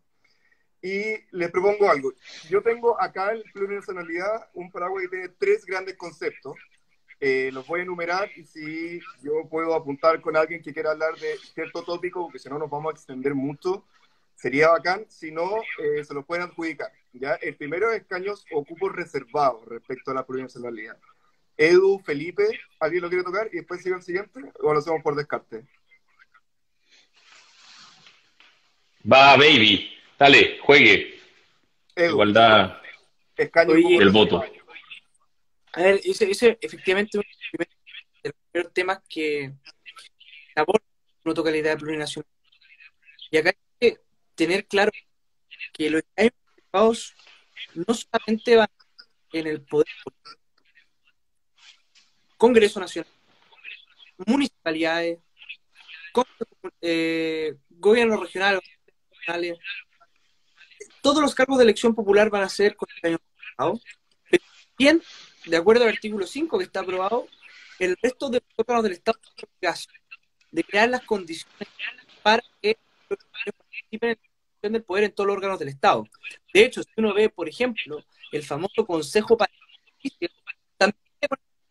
Y 0.82 1.16
les 1.32 1.50
propongo 1.50 1.90
algo. 1.90 2.12
Yo 2.50 2.62
tengo 2.62 3.00
acá 3.02 3.32
en 3.32 3.42
plurinacionalidad 3.54 4.50
un 4.54 4.70
paraguas 4.70 5.04
que 5.04 5.10
tiene 5.10 5.30
tres 5.30 5.66
grandes 5.66 5.96
conceptos. 5.96 6.56
Eh, 7.22 7.52
los 7.54 7.66
voy 7.68 7.82
a 7.82 7.84
enumerar 7.84 8.30
y 8.36 8.44
si 8.44 9.00
yo 9.22 9.48
puedo 9.50 9.76
apuntar 9.76 10.20
con 10.20 10.36
alguien 10.36 10.62
que 10.62 10.74
quiera 10.74 10.92
hablar 10.92 11.16
de 11.16 11.38
cierto 11.54 11.84
tópico, 11.84 12.24
porque 12.24 12.40
si 12.40 12.50
no 12.50 12.60
nos 12.60 12.70
vamos 12.70 12.92
a 12.92 12.96
extender 12.96 13.34
mucho, 13.34 13.86
sería 14.36 14.72
bacán. 14.72 15.06
Si 15.08 15.32
no, 15.32 15.50
eh, 15.82 16.04
se 16.04 16.14
los 16.14 16.26
pueden 16.26 16.44
adjudicar. 16.44 16.92
¿ya? 17.14 17.36
El 17.36 17.56
primero 17.56 17.92
es 17.92 18.02
escaños 18.02 18.46
o 18.52 18.66
cupos 18.66 18.94
reservados 18.94 19.66
respecto 19.68 20.12
a 20.12 20.16
la 20.16 20.26
plurinacionalidad. 20.26 20.98
Edu, 21.60 22.00
Felipe, 22.00 22.58
¿alguien 22.80 23.02
lo 23.02 23.10
quiere 23.10 23.22
tocar? 23.22 23.50
Y 23.52 23.58
después 23.58 23.84
sigue 23.84 23.96
el 23.96 24.02
siguiente, 24.02 24.40
o 24.62 24.74
lo 24.74 24.80
hacemos 24.80 25.04
por 25.04 25.14
descarte. 25.14 25.66
Va, 29.12 29.36
baby. 29.36 29.92
Dale, 30.18 30.58
juegue. 30.62 31.20
Igualdad 31.98 32.82
Escaño 33.36 33.74
del 33.74 34.10
voto. 34.10 34.42
A 35.74 35.82
ver, 35.82 36.00
ese, 36.06 36.32
ese 36.32 36.58
efectivamente 36.62 37.18
uno 37.18 37.28
de 37.58 37.68
los 38.24 38.34
primeros 38.52 38.74
temas 38.74 39.02
que 39.10 39.54
aborda 40.56 40.86
una 41.26 41.34
totalidad 41.34 41.78
plurinacional. 41.78 42.30
Y 43.32 43.38
acá 43.38 43.50
hay 43.50 43.92
que 43.92 44.00
tener 44.36 44.66
claro 44.66 44.92
que 45.74 45.90
los 45.90 46.04
años 46.16 47.14
no 47.74 47.94
solamente 47.94 48.56
van 48.56 48.70
en 49.34 49.48
el 49.48 49.62
poder 49.62 49.88
Congreso 52.40 52.80
Nacional, 52.80 53.12
municipalidades, 54.26 55.20
eh, 56.80 57.56
gobiernos 57.70 58.22
regionales, 58.22 58.62
todos 61.02 61.22
los 61.22 61.36
cargos 61.36 61.58
de 61.58 61.66
elección 61.66 61.94
popular 61.94 62.30
van 62.30 62.44
a 62.44 62.50
ser 62.50 62.78
con 62.78 62.88
el 63.04 63.18
año 63.58 63.80
Bien, 64.78 65.04
de 65.48 65.58
acuerdo 65.58 65.84
al 65.84 65.90
artículo 65.90 66.26
5 66.26 66.58
que 66.58 66.64
está 66.64 66.80
aprobado, 66.80 67.28
el 67.78 67.98
resto 68.02 68.30
de 68.30 68.38
los 68.38 68.54
órganos 68.56 68.84
del 68.84 68.94
Estado 68.94 69.20
de 70.52 70.64
crear 70.64 70.90
las 70.90 71.02
condiciones 71.02 71.68
para 72.24 72.42
que 72.62 72.78
participen 73.10 74.12
en 74.12 74.16
la 74.16 74.30
elección 74.54 74.74
del 74.74 74.84
poder 74.84 75.04
en 75.04 75.12
todos 75.12 75.28
los 75.28 75.36
órganos 75.36 75.60
del 75.60 75.68
Estado. 75.68 76.08
De 76.54 76.64
hecho, 76.64 76.82
si 76.84 76.90
uno 76.96 77.14
ve, 77.14 77.28
por 77.28 77.50
ejemplo, 77.50 78.02
el 78.32 78.44
famoso 78.44 78.86
Consejo 78.86 79.36
para 79.36 79.52
la 79.52 79.70
también 80.02 80.32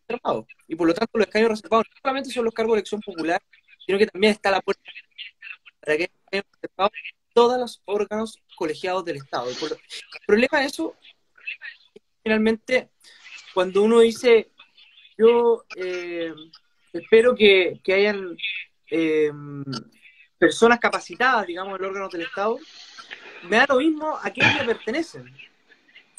reservado. 0.09 0.47
Y 0.67 0.75
por 0.75 0.87
lo 0.87 0.93
tanto, 0.93 1.17
los 1.17 1.27
escaños 1.27 1.49
reservados 1.49 1.85
no 1.89 1.95
solamente 2.01 2.31
son 2.31 2.45
los 2.45 2.53
cargos 2.53 2.73
de 2.73 2.79
elección 2.79 3.01
popular, 3.01 3.41
sino 3.85 3.97
que 3.97 4.07
también 4.07 4.31
está 4.31 4.51
la 4.51 4.61
puerta 4.61 4.83
para 5.81 5.97
que 5.97 6.03
estén 6.03 6.43
reservados 6.53 6.91
todos 7.33 7.59
los 7.59 7.81
órganos 7.85 8.41
colegiados 8.55 9.05
del 9.05 9.17
Estado. 9.17 9.49
El 9.49 9.55
problema 10.25 10.59
de 10.59 10.65
eso, 10.65 10.95
finalmente, 12.23 12.89
cuando 13.53 13.83
uno 13.83 13.99
dice, 13.99 14.51
yo 15.17 15.63
eh, 15.75 16.33
espero 16.93 17.35
que, 17.35 17.79
hayan 17.87 18.35
eh, 18.91 19.31
personas 20.37 20.79
capacitadas, 20.79 21.47
digamos, 21.47 21.75
en 21.75 21.81
los 21.81 21.89
órganos 21.91 22.11
del 22.11 22.21
Estado, 22.23 22.57
me 23.43 23.57
da 23.57 23.65
lo 23.69 23.77
mismo 23.77 24.17
a 24.21 24.29
quién 24.31 24.57
le 24.57 24.65
pertenecen. 24.65 25.33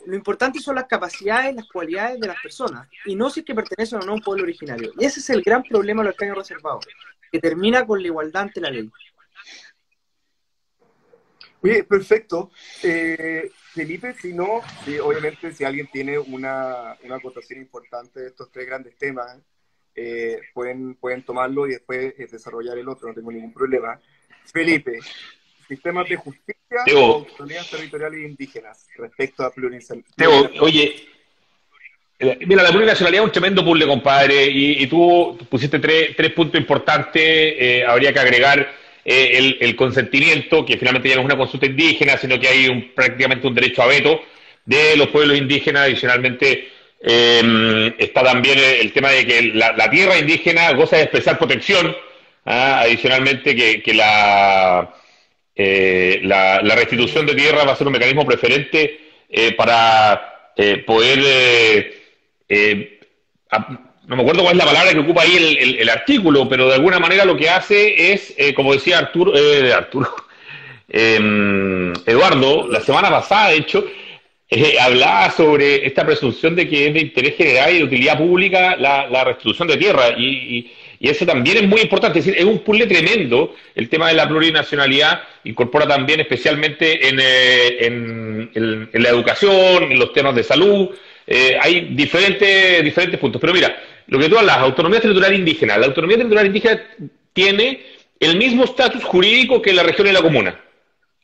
Lo 0.07 0.15
importante 0.15 0.59
son 0.61 0.77
las 0.77 0.87
capacidades, 0.87 1.55
las 1.55 1.69
cualidades 1.69 2.21
de 2.21 2.27
las 2.27 2.41
personas, 2.41 2.89
y 3.05 3.15
no 3.15 3.31
si 3.31 3.41
es 3.41 3.47
que 3.47 3.55
pertenecen 3.55 4.01
o 4.01 4.03
no 4.03 4.13
a 4.13 4.15
un 4.15 4.21
pueblo 4.21 4.45
originario. 4.45 4.93
Y 4.99 5.05
ese 5.05 5.21
es 5.21 5.31
el 5.31 5.43
gran 5.43 5.63
problema 5.63 6.03
de 6.03 6.07
los 6.07 6.15
escaños 6.15 6.39
reservados, 6.39 6.87
que 7.31 7.39
termina 7.39 7.87
con 7.87 8.01
la 8.01 8.07
igualdad 8.07 8.43
ante 8.43 8.61
la 8.61 8.71
ley. 8.71 8.91
Oye, 11.63 11.85
perfecto. 11.85 12.51
Eh, 12.83 13.51
Felipe, 13.73 14.15
si 14.15 14.33
no, 14.33 14.63
obviamente 15.03 15.53
si 15.53 15.65
alguien 15.65 15.89
tiene 15.93 16.19
una, 16.19 16.97
una 17.05 17.17
acotación 17.17 17.61
importante 17.61 18.21
de 18.21 18.29
estos 18.29 18.51
tres 18.51 18.67
grandes 18.67 18.97
temas, 18.97 19.39
eh, 19.95 20.41
pueden, 20.55 20.95
pueden 20.95 21.23
tomarlo 21.23 21.67
y 21.67 21.73
después 21.73 22.15
eh, 22.19 22.27
desarrollar 22.31 22.79
el 22.79 22.89
otro, 22.89 23.09
no 23.09 23.15
tengo 23.15 23.31
ningún 23.31 23.53
problema. 23.53 24.01
Felipe, 24.47 25.01
sistemas 25.71 26.09
de 26.09 26.17
justicia 26.17 26.85
o 26.97 27.15
autonomías 27.15 27.71
territoriales 27.71 28.21
indígenas 28.21 28.87
respecto 28.97 29.45
a 29.45 29.51
plurinacionalidad. 29.53 30.51
oye, 30.61 31.07
mira, 32.47 32.63
la 32.63 32.71
plurinacionalidad 32.71 33.23
es 33.23 33.27
un 33.27 33.33
tremendo 33.33 33.65
puzzle, 33.65 33.87
compadre, 33.87 34.47
y, 34.47 34.83
y 34.83 34.87
tú 34.87 35.39
pusiste 35.49 35.79
tres, 35.79 36.15
tres 36.17 36.33
puntos 36.33 36.61
importantes, 36.61 37.85
habría 37.87 38.13
que 38.13 38.21
agregar 38.21 38.81
eh, 39.05 39.57
el, 39.61 39.77
consentimiento, 39.77 40.65
que 40.65 40.77
finalmente 40.77 41.09
ya 41.09 41.15
no 41.17 41.23
es 41.23 41.25
una 41.25 41.37
consulta 41.37 41.67
indígena, 41.67 42.19
sino 42.19 42.39
que 42.39 42.49
hay 42.49 42.69
un, 42.69 42.93
prácticamente 42.95 43.47
un 43.47 43.55
derecho 43.55 43.83
a 43.83 43.87
veto 43.87 44.21
de 44.65 44.97
los 44.97 45.09
pueblos 45.09 45.39
indígenas. 45.39 45.85
Adicionalmente, 45.85 46.69
eh, 47.01 47.95
está 47.99 48.23
también 48.23 48.59
el 48.59 48.93
tema 48.93 49.11
de 49.11 49.27
que 49.27 49.43
la, 49.55 49.91
tierra 49.91 50.19
indígena 50.19 50.73
goza 50.75 50.97
de 50.97 51.05
especial 51.05 51.39
protección. 51.39 51.97
¿ah? 52.45 52.81
Adicionalmente, 52.83 53.57
que, 53.57 53.95
eh, 55.63 56.21
la, 56.23 56.61
restitución 56.75 57.27
de 57.27 57.35
tierra 57.35 57.65
va 57.65 57.73
a 57.73 57.77
ser 57.77 57.87
un 57.87 57.93
mecanismo 57.93 58.25
preferente 58.25 58.99
para 59.57 60.55
poder 60.87 61.21
no 64.11 64.17
me 64.17 64.23
acuerdo 64.23 64.43
cuál 64.43 64.55
es 64.55 64.59
la 64.59 64.73
palabra 64.73 64.93
que 64.93 64.99
ocupa 64.99 65.23
ahí 65.23 65.77
el, 65.79 65.89
artículo, 65.89 66.49
pero 66.49 66.67
de 66.67 66.75
alguna 66.75 66.99
manera 66.99 67.25
lo 67.25 67.37
que 67.37 67.49
hace 67.49 68.13
es, 68.13 68.35
eh, 68.37 68.53
como 68.55 68.73
decía 68.73 68.99
Arturo, 68.99 69.33
eh, 69.37 69.73
Arturo 69.77 70.13
em, 70.89 71.93
Eduardo, 72.05 72.67
la 72.67 72.81
semana 72.81 73.09
pasada, 73.09 73.51
de 73.51 73.59
hecho, 73.59 73.85
eh, 74.49 74.75
hablaba 74.81 75.31
sobre 75.31 75.87
esta 75.87 76.05
presunción 76.05 76.57
de 76.57 76.69
que 76.69 76.89
es 76.89 76.95
de 76.95 77.01
interés 77.03 77.37
general 77.37 77.73
y 77.73 77.79
de 77.79 77.85
utilidad 77.85 78.19
pública 78.19 78.75
la, 78.75 79.23
restitución 79.23 79.69
de 79.69 79.77
tierra, 79.77 80.09
y, 80.19 80.73
eso 81.09 81.25
también 81.25 81.57
es 81.57 81.69
muy 81.69 81.81
importante, 81.81 82.19
es 82.19 82.27
decir, 82.27 82.41
es 82.41 82.45
un 82.45 82.59
puzzle 82.59 82.87
tremendo 82.87 83.55
el 83.75 83.89
tema 83.89 84.09
de 84.09 84.15
la 84.15 84.29
plurinacionalidad, 84.29 85.23
incorpora 85.45 85.87
también 85.87 86.21
especialmente 86.21 87.09
en, 87.09 88.51
en 88.53 89.03
la 89.03 89.09
educación, 89.09 89.93
en 89.93 89.99
los 89.99 90.13
temas 90.13 90.35
de 90.35 90.43
salud, 90.45 90.91
hay 91.61 91.93
diferentes, 91.93 92.83
diferentes 92.83 93.19
puntos, 93.19 93.41
pero 93.41 93.55
mira, 93.55 93.77
lo 94.11 94.19
que 94.19 94.29
tú 94.29 94.37
hablas, 94.37 94.59
autonomía 94.59 95.01
territorial 95.01 95.35
indígena. 95.35 95.79
La 95.79 95.87
autonomía 95.87 96.17
territorial 96.17 96.47
indígena 96.47 96.83
tiene 97.33 97.81
el 98.19 98.37
mismo 98.37 98.65
estatus 98.65 99.05
jurídico 99.05 99.63
que 99.63 99.73
la 99.73 99.85
región 99.85 100.09
y 100.09 100.13
la 100.13 100.21
comuna. 100.21 100.61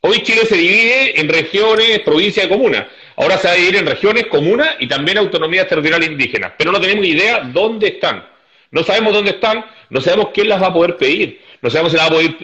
Hoy 0.01 0.21
Chile 0.21 0.45
se 0.45 0.55
divide 0.55 1.19
en 1.19 1.27
regiones, 1.27 1.99
provincias 1.99 2.45
y 2.45 2.49
comunas. 2.49 2.85
Ahora 3.17 3.37
se 3.37 3.47
va 3.47 3.53
a 3.53 3.55
dividir 3.57 3.77
en 3.77 3.87
regiones, 3.87 4.27
comunas 4.27 4.69
y 4.79 4.87
también 4.87 5.17
autonomías 5.17 5.67
territoriales 5.67 6.09
indígenas. 6.09 6.53
Pero 6.57 6.71
no 6.71 6.79
tenemos 6.79 7.05
idea 7.05 7.41
dónde 7.41 7.87
están. 7.87 8.23
No 8.71 8.83
sabemos 8.83 9.13
dónde 9.13 9.31
están, 9.31 9.65
no 9.89 10.01
sabemos 10.01 10.29
quién 10.33 10.49
las 10.49 10.61
va 10.61 10.67
a 10.67 10.73
poder 10.73 10.97
pedir. 10.97 11.41
No 11.61 11.69
sabemos 11.69 11.91
si 11.91 11.97
la 11.97 12.03
va 12.03 12.09
a 12.09 12.11
poder, 12.11 12.35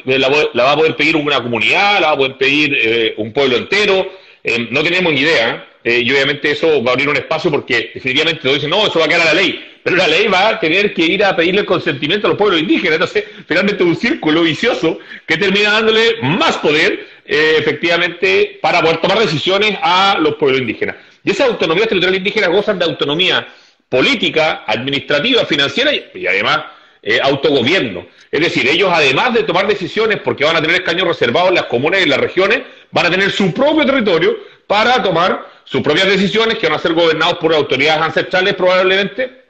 la, 0.53 0.63
va 0.63 0.71
a 0.71 0.77
poder 0.77 0.95
pedir 0.95 1.15
una 1.15 1.41
comunidad, 1.41 1.99
la 2.01 2.07
va 2.07 2.13
a 2.13 2.17
poder 2.17 2.37
pedir 2.37 2.75
eh, 2.79 3.13
un 3.17 3.31
pueblo 3.31 3.57
entero. 3.57 4.07
Eh, 4.43 4.67
no 4.71 4.83
tenemos 4.83 5.13
ni 5.13 5.21
idea. 5.21 5.67
Eh, 5.83 5.99
y 5.99 6.11
obviamente 6.11 6.49
eso 6.49 6.81
va 6.81 6.91
a 6.91 6.93
abrir 6.93 7.09
un 7.09 7.17
espacio 7.17 7.51
porque 7.51 7.91
definitivamente 7.93 8.41
todos 8.41 8.55
dicen, 8.55 8.69
no, 8.69 8.87
eso 8.87 8.99
va 8.99 9.05
a 9.05 9.07
quedar 9.07 9.21
a 9.21 9.33
la 9.33 9.33
ley. 9.33 9.59
Pero 9.83 9.97
la 9.97 10.07
ley 10.07 10.27
va 10.27 10.47
a 10.47 10.59
tener 10.59 10.93
que 10.93 11.05
ir 11.05 11.23
a 11.25 11.35
pedirle 11.35 11.61
el 11.61 11.65
consentimiento 11.65 12.27
a 12.27 12.29
los 12.29 12.37
pueblos 12.37 12.61
indígenas. 12.61 12.93
Entonces, 12.93 13.25
finalmente 13.45 13.83
un 13.83 13.95
círculo 13.95 14.43
vicioso 14.43 14.97
que 15.27 15.35
termina 15.35 15.73
dándole 15.73 16.21
más 16.21 16.57
poder, 16.57 17.05
eh, 17.25 17.55
efectivamente, 17.57 18.59
para 18.61 18.81
poder 18.81 18.97
tomar 18.97 19.19
decisiones 19.19 19.77
a 19.81 20.17
los 20.21 20.35
pueblos 20.35 20.61
indígenas. 20.61 20.95
Y 21.21 21.31
esas 21.31 21.49
autonomías 21.49 21.89
territoriales 21.89 22.19
indígenas 22.19 22.49
gozan 22.49 22.79
de 22.79 22.85
autonomía 22.85 23.45
política, 23.93 24.63
administrativa, 24.65 25.45
financiera 25.45 25.91
y, 25.93 26.25
además 26.25 26.61
eh, 27.03 27.19
autogobierno. 27.21 28.07
Es 28.31 28.41
decir, 28.41 28.67
ellos 28.67 28.89
además 28.91 29.35
de 29.35 29.43
tomar 29.43 29.67
decisiones, 29.67 30.19
porque 30.23 30.43
van 30.43 30.55
a 30.55 30.61
tener 30.61 30.77
escaños 30.77 31.07
reservados 31.07 31.49
en 31.49 31.55
las 31.55 31.65
comunas 31.65 31.99
y 31.99 32.03
en 32.03 32.09
las 32.09 32.19
regiones, 32.19 32.63
van 32.89 33.05
a 33.05 33.11
tener 33.11 33.29
su 33.29 33.53
propio 33.53 33.85
territorio 33.85 34.35
para 34.65 35.03
tomar 35.03 35.47
sus 35.63 35.81
propias 35.83 36.07
decisiones, 36.07 36.57
que 36.57 36.65
van 36.65 36.79
a 36.79 36.81
ser 36.81 36.93
gobernados 36.93 37.37
por 37.37 37.53
autoridades 37.53 38.01
ancestrales 38.01 38.55
probablemente, 38.55 39.43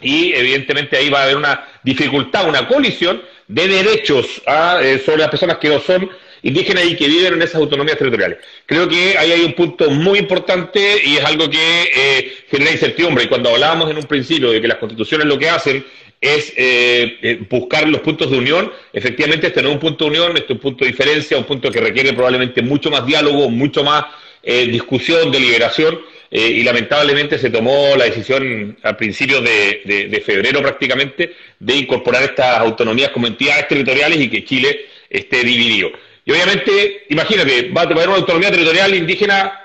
y 0.00 0.32
evidentemente 0.32 0.96
ahí 0.96 1.10
va 1.10 1.20
a 1.20 1.24
haber 1.24 1.36
una 1.36 1.62
dificultad, 1.82 2.48
una 2.48 2.66
colisión 2.66 3.20
de 3.46 3.68
derechos 3.68 4.40
¿ah? 4.46 4.78
eh, 4.80 5.02
sobre 5.04 5.18
las 5.18 5.28
personas 5.28 5.58
que 5.58 5.68
no 5.68 5.80
son 5.80 6.10
indígenas 6.42 6.84
y 6.84 6.96
que 6.96 7.06
viven 7.06 7.34
en 7.34 7.42
esas 7.42 7.56
autonomías 7.56 7.96
territoriales. 7.96 8.38
Creo 8.66 8.88
que 8.88 9.16
ahí 9.16 9.32
hay 9.32 9.44
un 9.44 9.54
punto 9.54 9.90
muy 9.90 10.18
importante 10.18 11.00
y 11.04 11.16
es 11.16 11.24
algo 11.24 11.48
que 11.48 11.90
eh, 11.94 12.32
genera 12.50 12.72
incertidumbre. 12.72 13.24
Y 13.24 13.28
cuando 13.28 13.50
hablábamos 13.50 13.90
en 13.90 13.96
un 13.96 14.04
principio 14.04 14.50
de 14.50 14.60
que 14.60 14.68
las 14.68 14.78
constituciones 14.78 15.26
lo 15.26 15.38
que 15.38 15.48
hacen 15.48 15.84
es 16.20 16.52
eh, 16.56 17.18
eh, 17.22 17.40
buscar 17.48 17.88
los 17.88 18.00
puntos 18.00 18.30
de 18.30 18.38
unión, 18.38 18.72
efectivamente 18.92 19.48
este 19.48 19.62
no 19.62 19.68
es 19.68 19.74
un 19.74 19.80
punto 19.80 20.04
de 20.04 20.10
unión, 20.10 20.36
este 20.36 20.44
es 20.44 20.50
un 20.50 20.58
punto 20.58 20.84
de 20.84 20.90
diferencia, 20.90 21.38
un 21.38 21.44
punto 21.44 21.70
que 21.70 21.80
requiere 21.80 22.12
probablemente 22.12 22.62
mucho 22.62 22.90
más 22.90 23.06
diálogo, 23.06 23.48
mucho 23.48 23.82
más 23.82 24.04
discusión, 24.44 25.30
deliberación, 25.30 26.00
y 26.28 26.64
lamentablemente 26.64 27.38
se 27.38 27.48
tomó 27.48 27.94
la 27.96 28.06
decisión 28.06 28.76
a 28.82 28.96
principios 28.96 29.40
de 29.44 30.22
febrero 30.26 30.60
prácticamente 30.60 31.32
de 31.60 31.76
incorporar 31.76 32.24
estas 32.24 32.58
autonomías 32.58 33.10
como 33.10 33.28
entidades 33.28 33.68
territoriales 33.68 34.20
y 34.20 34.28
que 34.28 34.44
Chile 34.44 34.86
esté 35.08 35.44
dividido. 35.44 35.92
Y 36.24 36.32
obviamente, 36.32 37.04
imagínate, 37.10 37.70
va 37.70 37.82
a 37.82 37.88
tener 37.88 38.08
una 38.08 38.18
autonomía 38.18 38.50
territorial 38.50 38.94
indígena 38.94 39.60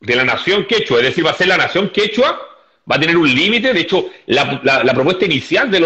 de 0.00 0.16
la 0.16 0.24
nación 0.24 0.64
quechua, 0.64 0.98
es 0.98 1.04
decir, 1.04 1.26
va 1.26 1.30
a 1.30 1.34
ser 1.34 1.48
la 1.48 1.56
nación 1.56 1.90
quechua, 1.90 2.40
va 2.90 2.96
a 2.96 3.00
tener 3.00 3.16
un 3.16 3.32
límite. 3.32 3.72
De 3.74 3.80
hecho, 3.80 4.10
la, 4.26 4.94
propuesta 4.94 5.24
inicial 5.24 5.70
de, 5.70 5.80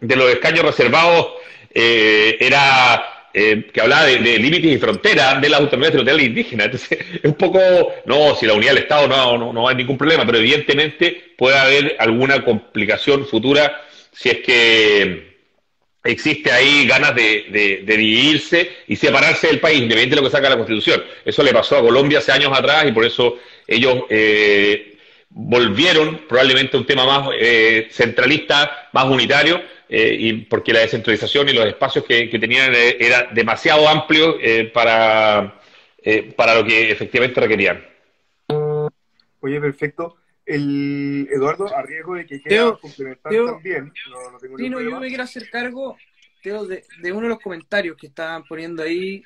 de 0.00 0.16
los 0.16 0.30
escaños 0.30 0.64
reservados 0.64 1.28
eh, 1.72 2.36
era 2.38 3.30
eh, 3.32 3.68
que 3.72 3.80
hablaba 3.80 4.04
de, 4.04 4.38
límites 4.38 4.72
y 4.72 4.78
fronteras 4.78 5.40
de 5.40 5.48
la 5.48 5.56
autonomía 5.56 5.90
territorial 5.90 6.24
indígena. 6.24 6.64
Entonces, 6.64 6.98
es 7.00 7.24
un 7.24 7.34
poco, 7.34 7.60
no, 8.06 8.34
si 8.36 8.46
la 8.46 8.54
unidad 8.54 8.74
del 8.74 8.82
Estado 8.84 9.08
no, 9.08 9.38
no, 9.38 9.52
no 9.52 9.68
hay 9.68 9.74
ningún 9.74 9.98
problema, 9.98 10.24
pero 10.26 10.38
evidentemente 10.38 11.32
puede 11.36 11.58
haber 11.58 11.96
alguna 11.98 12.44
complicación 12.44 13.26
futura 13.26 13.82
si 14.12 14.28
es 14.30 14.38
que 14.38 15.33
existe 16.04 16.52
ahí 16.52 16.86
ganas 16.86 17.14
de, 17.14 17.82
dividirse 17.84 18.70
y 18.86 18.96
separarse 18.96 19.46
del 19.46 19.60
país, 19.60 19.78
independientemente 19.78 20.16
de 20.16 20.22
lo 20.22 20.28
que 20.28 20.36
saca 20.36 20.50
la 20.50 20.56
Constitución. 20.56 21.02
Eso 21.24 21.42
le 21.42 21.52
pasó 21.52 21.78
a 21.78 21.80
Colombia 21.80 22.18
hace 22.18 22.30
años 22.30 22.56
atrás 22.56 22.84
y 22.86 22.92
por 22.92 23.04
eso 23.04 23.38
ellos 23.66 24.04
eh, 24.10 24.98
volvieron 25.30 26.22
probablemente 26.28 26.76
a 26.76 26.80
un 26.80 26.86
tema 26.86 27.06
más 27.06 27.30
eh, 27.40 27.88
centralista, 27.90 28.90
más 28.92 29.06
unitario, 29.06 29.62
eh, 29.88 30.16
y 30.18 30.32
porque 30.42 30.72
la 30.72 30.80
descentralización 30.80 31.48
y 31.48 31.52
los 31.52 31.66
espacios 31.66 32.04
que, 32.04 32.26
tenían 32.38 32.74
era 32.74 33.28
demasiado 33.32 33.88
amplios 33.88 34.36
para, 34.72 35.58
para 36.36 36.54
lo 36.54 36.64
que 36.64 36.90
efectivamente 36.90 37.40
requerían. 37.40 37.84
Oye, 39.40 39.60
perfecto. 39.60 40.16
El 40.46 41.28
Eduardo, 41.30 41.74
a 41.74 41.82
riesgo 41.82 42.14
de 42.14 42.26
que 42.26 42.40
quiera 42.40 42.72
complementar 42.72 43.32
también, 43.32 43.92
no, 44.10 44.38
tengo 44.38 44.58
sí, 44.58 44.68
no, 44.68 44.80
yo 44.80 45.00
me 45.00 45.08
quiero 45.08 45.22
hacer 45.22 45.48
cargo, 45.48 45.96
Teo, 46.42 46.66
de, 46.66 46.84
uno 47.12 47.22
de 47.22 47.28
los 47.28 47.40
comentarios 47.40 47.96
que 47.96 48.08
estaban 48.08 48.44
poniendo 48.44 48.82
ahí, 48.82 49.22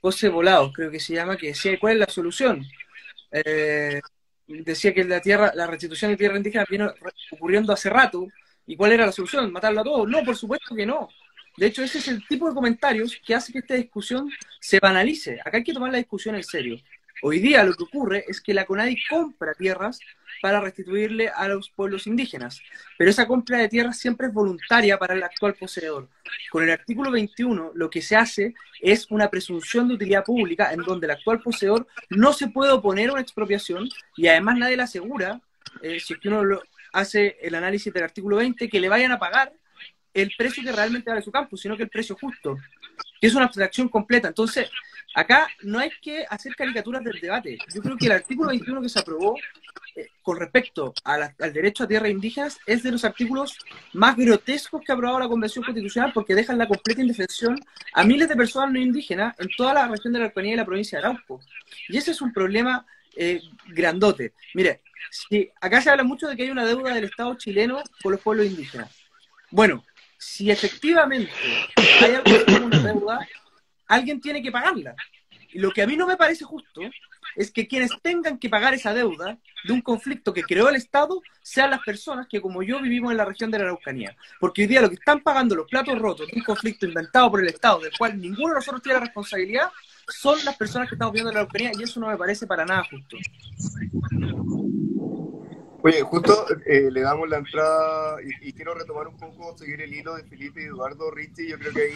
José 0.00 0.28
Volados, 0.28 0.72
creo 0.74 0.90
que 0.90 1.00
se 1.00 1.14
llama, 1.14 1.36
que 1.36 1.48
decía 1.48 1.78
cuál 1.80 1.94
es 1.94 1.98
la 2.00 2.06
solución. 2.06 2.66
Eh, 3.30 4.00
decía 4.46 4.92
que 4.92 5.04
la 5.04 5.20
tierra, 5.20 5.52
la 5.54 5.66
restitución 5.66 6.10
de 6.10 6.16
tierra 6.18 6.36
indígena 6.36 6.66
viene 6.68 6.90
ocurriendo 7.30 7.72
hace 7.72 7.88
rato, 7.88 8.26
¿y 8.66 8.76
cuál 8.76 8.92
era 8.92 9.06
la 9.06 9.12
solución? 9.12 9.50
¿Matarlo 9.50 9.80
a 9.80 9.84
todos? 9.84 10.08
No, 10.08 10.22
por 10.22 10.36
supuesto 10.36 10.74
que 10.74 10.84
no. 10.84 11.08
De 11.56 11.66
hecho, 11.66 11.82
ese 11.82 11.98
es 11.98 12.08
el 12.08 12.26
tipo 12.26 12.48
de 12.48 12.54
comentarios 12.54 13.20
que 13.24 13.34
hace 13.34 13.52
que 13.52 13.58
esta 13.58 13.74
discusión 13.74 14.30
se 14.60 14.80
banalice. 14.80 15.38
Acá 15.44 15.58
hay 15.58 15.64
que 15.64 15.74
tomar 15.74 15.92
la 15.92 15.98
discusión 15.98 16.34
en 16.34 16.44
serio. 16.44 16.76
Hoy 17.24 17.38
día 17.38 17.62
lo 17.62 17.72
que 17.74 17.84
ocurre 17.84 18.24
es 18.26 18.40
que 18.40 18.52
la 18.52 18.66
CONADI 18.66 18.96
compra 19.08 19.54
tierras 19.54 20.00
para 20.40 20.60
restituirle 20.60 21.28
a 21.28 21.46
los 21.46 21.70
pueblos 21.70 22.08
indígenas. 22.08 22.60
Pero 22.98 23.10
esa 23.10 23.28
compra 23.28 23.58
de 23.58 23.68
tierras 23.68 23.96
siempre 23.96 24.26
es 24.26 24.32
voluntaria 24.32 24.98
para 24.98 25.14
el 25.14 25.22
actual 25.22 25.54
poseedor. 25.54 26.08
Con 26.50 26.64
el 26.64 26.70
artículo 26.70 27.12
21 27.12 27.70
lo 27.76 27.90
que 27.90 28.02
se 28.02 28.16
hace 28.16 28.54
es 28.80 29.06
una 29.08 29.30
presunción 29.30 29.86
de 29.86 29.94
utilidad 29.94 30.24
pública 30.24 30.72
en 30.72 30.82
donde 30.82 31.06
el 31.06 31.12
actual 31.12 31.40
poseedor 31.40 31.86
no 32.10 32.32
se 32.32 32.48
puede 32.48 32.72
oponer 32.72 33.10
a 33.10 33.12
una 33.12 33.22
expropiación 33.22 33.88
y 34.16 34.26
además 34.26 34.58
nadie 34.58 34.76
le 34.76 34.82
asegura, 34.82 35.40
eh, 35.80 36.00
si 36.00 36.14
es 36.14 36.18
que 36.18 36.28
uno 36.28 36.60
hace 36.92 37.38
el 37.40 37.54
análisis 37.54 37.92
del 37.92 38.02
artículo 38.02 38.38
20, 38.38 38.68
que 38.68 38.80
le 38.80 38.88
vayan 38.88 39.12
a 39.12 39.20
pagar 39.20 39.52
el 40.12 40.32
precio 40.36 40.64
que 40.64 40.72
realmente 40.72 41.08
vale 41.08 41.22
su 41.22 41.30
campo, 41.30 41.56
sino 41.56 41.76
que 41.76 41.84
el 41.84 41.88
precio 41.88 42.16
justo, 42.20 42.58
que 43.20 43.28
es 43.28 43.34
una 43.36 43.44
abstracción 43.44 43.88
completa. 43.88 44.26
Entonces, 44.26 44.68
acá 45.14 45.48
no 45.62 45.78
hay 45.78 45.90
que 46.00 46.24
hacer 46.28 46.54
caricaturas 46.54 47.02
del 47.04 47.20
debate. 47.20 47.58
Yo 47.74 47.82
creo 47.82 47.96
que 47.96 48.06
el 48.06 48.12
artículo 48.12 48.50
21 48.50 48.82
que 48.82 48.88
se 48.88 48.98
aprobó 48.98 49.36
eh, 49.94 50.08
con 50.22 50.38
respecto 50.38 50.94
al 51.04 51.34
derecho 51.52 51.84
a 51.84 51.88
tierras 51.88 52.10
indígenas 52.10 52.58
es 52.66 52.82
de 52.82 52.92
los 52.92 53.04
artículos 53.04 53.58
más 53.92 54.16
grotescos 54.16 54.82
que 54.82 54.92
ha 54.92 54.94
aprobado 54.94 55.20
la 55.20 55.28
Convención 55.28 55.64
Constitucional 55.64 56.12
porque 56.14 56.34
dejan 56.34 56.58
la 56.58 56.68
completa 56.68 57.02
indefensión 57.02 57.58
a 57.92 58.04
miles 58.04 58.28
de 58.28 58.36
personas 58.36 58.72
no 58.72 58.78
indígenas 58.78 59.34
en 59.38 59.48
toda 59.56 59.74
la 59.74 59.88
región 59.88 60.12
de 60.12 60.18
la 60.18 60.24
Araucanía 60.26 60.54
y 60.54 60.56
la 60.56 60.64
provincia 60.64 60.98
de 60.98 61.04
Arauco. 61.04 61.40
Y 61.88 61.96
ese 61.96 62.12
es 62.12 62.20
un 62.22 62.32
problema 62.32 62.86
eh, 63.16 63.40
grandote. 63.68 64.32
Mire, 64.54 64.80
si 65.10 65.50
acá 65.60 65.80
se 65.82 65.90
habla 65.90 66.04
mucho 66.04 66.28
de 66.28 66.36
que 66.36 66.44
hay 66.44 66.50
una 66.50 66.64
deuda 66.64 66.94
del 66.94 67.04
Estado 67.04 67.34
chileno 67.36 67.82
con 68.02 68.12
los 68.12 68.20
pueblos 68.20 68.46
indígenas. 68.46 68.90
Bueno, 69.50 69.84
si 70.16 70.50
efectivamente 70.50 71.30
hay 72.00 72.14
algo 72.14 72.64
una 72.64 72.78
deuda, 72.78 73.28
alguien 73.92 74.20
tiene 74.20 74.42
que 74.42 74.50
pagarla. 74.50 74.94
Y 75.52 75.58
lo 75.58 75.70
que 75.70 75.82
a 75.82 75.86
mí 75.86 75.96
no 75.96 76.06
me 76.06 76.16
parece 76.16 76.44
justo 76.44 76.80
es 77.36 77.50
que 77.50 77.68
quienes 77.68 77.90
tengan 78.02 78.38
que 78.38 78.48
pagar 78.48 78.74
esa 78.74 78.94
deuda 78.94 79.38
de 79.64 79.72
un 79.72 79.82
conflicto 79.82 80.32
que 80.32 80.42
creó 80.42 80.68
el 80.68 80.76
Estado 80.76 81.22
sean 81.42 81.70
las 81.70 81.80
personas 81.80 82.26
que, 82.26 82.40
como 82.40 82.62
yo, 82.62 82.80
vivimos 82.80 83.10
en 83.10 83.18
la 83.18 83.24
región 83.24 83.50
de 83.50 83.58
la 83.58 83.64
Araucanía. 83.64 84.16
Porque 84.40 84.62
hoy 84.62 84.68
día 84.68 84.80
lo 84.80 84.88
que 84.88 84.96
están 84.96 85.20
pagando 85.20 85.54
los 85.54 85.68
platos 85.68 85.98
rotos 85.98 86.26
de 86.26 86.38
un 86.38 86.44
conflicto 86.44 86.86
inventado 86.86 87.30
por 87.30 87.40
el 87.40 87.48
Estado, 87.48 87.80
del 87.80 87.92
cual 87.96 88.18
ninguno 88.18 88.48
de 88.48 88.54
nosotros 88.56 88.82
tiene 88.82 89.00
responsabilidad, 89.00 89.70
son 90.08 90.42
las 90.44 90.56
personas 90.56 90.88
que 90.88 90.94
estamos 90.94 91.12
viviendo 91.12 91.30
en 91.30 91.34
la 91.34 91.40
Araucanía 91.42 91.72
y 91.78 91.82
eso 91.82 92.00
no 92.00 92.08
me 92.08 92.16
parece 92.16 92.46
para 92.46 92.64
nada 92.64 92.84
justo. 92.90 93.16
Oye, 95.84 96.00
justo 96.02 96.46
eh, 96.66 96.90
le 96.92 97.00
damos 97.00 97.28
la 97.28 97.38
entrada 97.38 98.16
y, 98.22 98.52
quiero 98.52 98.74
retomar 98.74 99.08
un 99.08 99.16
poco, 99.16 99.56
seguir 99.58 99.80
el 99.82 99.92
hilo 99.92 100.14
de 100.14 100.22
Felipe 100.22 100.62
y 100.62 100.66
Eduardo 100.66 101.10
Richie. 101.10 101.48
Yo 101.48 101.58
creo 101.58 101.72
que 101.72 101.82
ahí 101.82 101.92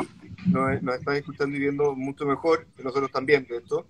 nos, 0.47 0.83
nos 0.83 0.97
están 0.97 1.15
escuchando 1.15 1.57
y 1.57 1.61
viendo 1.61 1.95
mucho 1.95 2.27
mejor 2.27 2.67
nosotros 2.83 3.13
también 3.13 3.47
de 3.47 3.59
esto. 3.59 3.87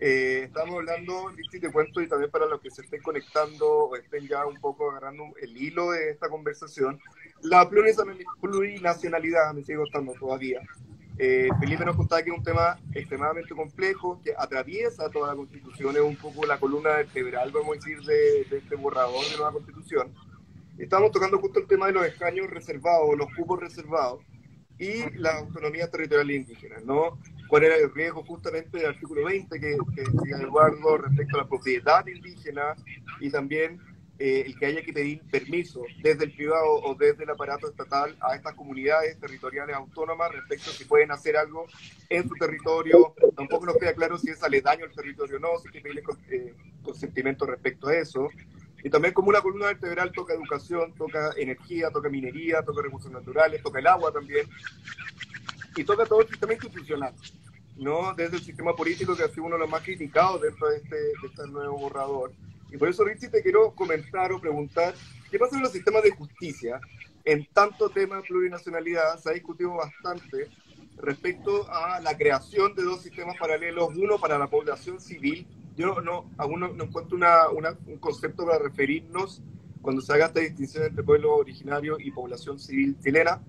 Eh, 0.00 0.42
estamos 0.44 0.76
hablando, 0.76 1.28
Richie, 1.28 1.60
te 1.60 1.70
cuento, 1.70 2.00
y 2.00 2.08
también 2.08 2.30
para 2.30 2.46
los 2.46 2.60
que 2.60 2.70
se 2.70 2.82
estén 2.82 3.00
conectando 3.02 3.68
o 3.68 3.96
estén 3.96 4.26
ya 4.26 4.44
un 4.44 4.60
poco 4.60 4.90
agarrando 4.90 5.24
el 5.40 5.56
hilo 5.56 5.92
de 5.92 6.10
esta 6.10 6.28
conversación, 6.28 7.00
la 7.42 7.68
plurinacionalidad 7.68 9.54
me 9.54 9.62
sigue 9.62 9.78
gustando 9.78 10.14
todavía. 10.14 10.60
Eh, 11.18 11.48
Felipe 11.58 11.84
nos 11.84 11.96
contaba 11.96 12.22
que 12.22 12.30
es 12.30 12.36
un 12.36 12.44
tema 12.44 12.78
extremadamente 12.94 13.54
complejo, 13.54 14.20
que 14.22 14.32
atraviesa 14.36 15.10
toda 15.10 15.28
la 15.28 15.34
Constitución, 15.34 15.96
es 15.96 16.02
un 16.02 16.16
poco 16.16 16.46
la 16.46 16.58
columna 16.58 16.90
vertebral, 16.90 17.50
vamos 17.50 17.70
a 17.70 17.74
decir, 17.74 18.00
de, 18.02 18.44
de 18.48 18.58
este 18.58 18.76
borrador 18.76 19.24
de 19.24 19.36
nueva 19.36 19.52
Constitución. 19.52 20.14
Estamos 20.78 21.10
tocando 21.10 21.38
justo 21.38 21.58
el 21.58 21.66
tema 21.66 21.86
de 21.86 21.92
los 21.92 22.06
escaños 22.06 22.48
reservados, 22.48 23.18
los 23.18 23.34
cupos 23.34 23.58
reservados 23.58 24.22
y 24.78 25.10
la 25.18 25.38
autonomía 25.38 25.90
territorial 25.90 26.30
indígena, 26.30 26.76
¿no? 26.84 27.18
cuál 27.48 27.64
era 27.64 27.76
el 27.76 27.92
riesgo 27.92 28.22
justamente 28.24 28.78
del 28.78 28.88
artículo 28.88 29.24
20 29.24 29.58
que, 29.58 29.76
que 29.94 30.02
decía 30.02 30.36
Eduardo 30.36 30.98
respecto 30.98 31.36
a 31.36 31.42
la 31.42 31.48
propiedad 31.48 32.06
indígena 32.06 32.76
y 33.20 33.30
también 33.30 33.80
eh, 34.18 34.42
el 34.46 34.58
que 34.58 34.66
haya 34.66 34.82
que 34.82 34.92
pedir 34.92 35.22
permiso 35.30 35.82
desde 36.02 36.24
el 36.24 36.32
privado 36.32 36.82
o 36.82 36.94
desde 36.94 37.22
el 37.22 37.30
aparato 37.30 37.68
estatal 37.68 38.16
a 38.20 38.34
estas 38.34 38.54
comunidades 38.54 39.18
territoriales 39.20 39.76
autónomas 39.76 40.32
respecto 40.32 40.70
a 40.70 40.72
si 40.72 40.84
pueden 40.84 41.12
hacer 41.12 41.36
algo 41.36 41.66
en 42.08 42.28
su 42.28 42.34
territorio. 42.34 43.14
Tampoco 43.36 43.66
nos 43.66 43.76
queda 43.76 43.94
claro 43.94 44.18
si 44.18 44.30
es 44.30 44.42
aledaño 44.42 44.84
al 44.86 44.92
territorio 44.92 45.36
o 45.36 45.40
no, 45.40 45.58
si 45.58 45.68
hay 45.68 45.72
que 45.72 45.80
pedirle 45.80 46.02
eh, 46.30 46.54
consentimiento 46.82 47.46
respecto 47.46 47.88
a 47.88 47.96
eso. 47.96 48.28
Y 48.82 48.90
también 48.90 49.14
como 49.14 49.28
una 49.28 49.40
columna 49.40 49.66
vertebral 49.66 50.12
toca 50.12 50.34
educación, 50.34 50.94
toca 50.94 51.32
energía, 51.36 51.90
toca 51.90 52.08
minería, 52.08 52.62
toca 52.62 52.82
recursos 52.82 53.10
naturales, 53.10 53.62
toca 53.62 53.78
el 53.78 53.86
agua 53.86 54.12
también 54.12 54.48
y 55.76 55.84
toca 55.84 56.06
todo 56.06 56.22
el 56.22 56.28
sistema 56.28 56.52
institucional, 56.54 57.14
¿no? 57.76 58.14
Desde 58.14 58.36
el 58.36 58.42
sistema 58.42 58.74
político, 58.74 59.16
que 59.16 59.22
ha 59.22 59.28
sido 59.28 59.44
uno 59.44 59.56
de 59.56 59.60
los 59.60 59.70
más 59.70 59.82
criticados 59.82 60.42
dentro 60.42 60.68
de 60.68 60.78
este, 60.78 60.96
de 60.96 61.26
este 61.28 61.46
nuevo 61.48 61.78
borrador. 61.78 62.32
Y 62.70 62.76
por 62.76 62.88
eso, 62.88 63.04
Richie, 63.04 63.28
te 63.28 63.42
quiero 63.42 63.72
comentar 63.74 64.32
o 64.32 64.40
preguntar, 64.40 64.94
¿qué 65.30 65.38
pasa 65.38 65.56
en 65.56 65.62
los 65.62 65.72
sistemas 65.72 66.02
de 66.02 66.10
justicia? 66.10 66.80
En 67.24 67.46
tanto 67.52 67.90
tema 67.90 68.20
plurinacionalidad 68.22 69.18
se 69.18 69.30
ha 69.30 69.32
discutido 69.32 69.74
bastante 69.74 70.48
respecto 70.96 71.70
a 71.70 72.00
la 72.00 72.16
creación 72.16 72.74
de 72.74 72.82
dos 72.82 73.02
sistemas 73.02 73.36
paralelos, 73.38 73.96
uno 73.96 74.18
para 74.18 74.38
la 74.38 74.48
población 74.48 75.00
civil. 75.00 75.46
Yo 75.76 76.00
no, 76.00 76.30
aún 76.36 76.60
no, 76.60 76.84
encuentro 76.84 77.16
una, 77.16 77.48
una, 77.50 77.76
un 77.86 77.98
concepto 77.98 78.44
para 78.44 78.58
referirnos 78.58 79.42
cuando 79.80 80.02
se 80.02 80.12
haga 80.12 80.26
esta 80.26 80.40
distinción 80.40 80.84
entre 80.84 81.04
pueblo 81.04 81.36
originario 81.36 81.96
y 82.00 82.10
población 82.10 82.58
civil 82.58 82.96
chilena, 83.00 83.40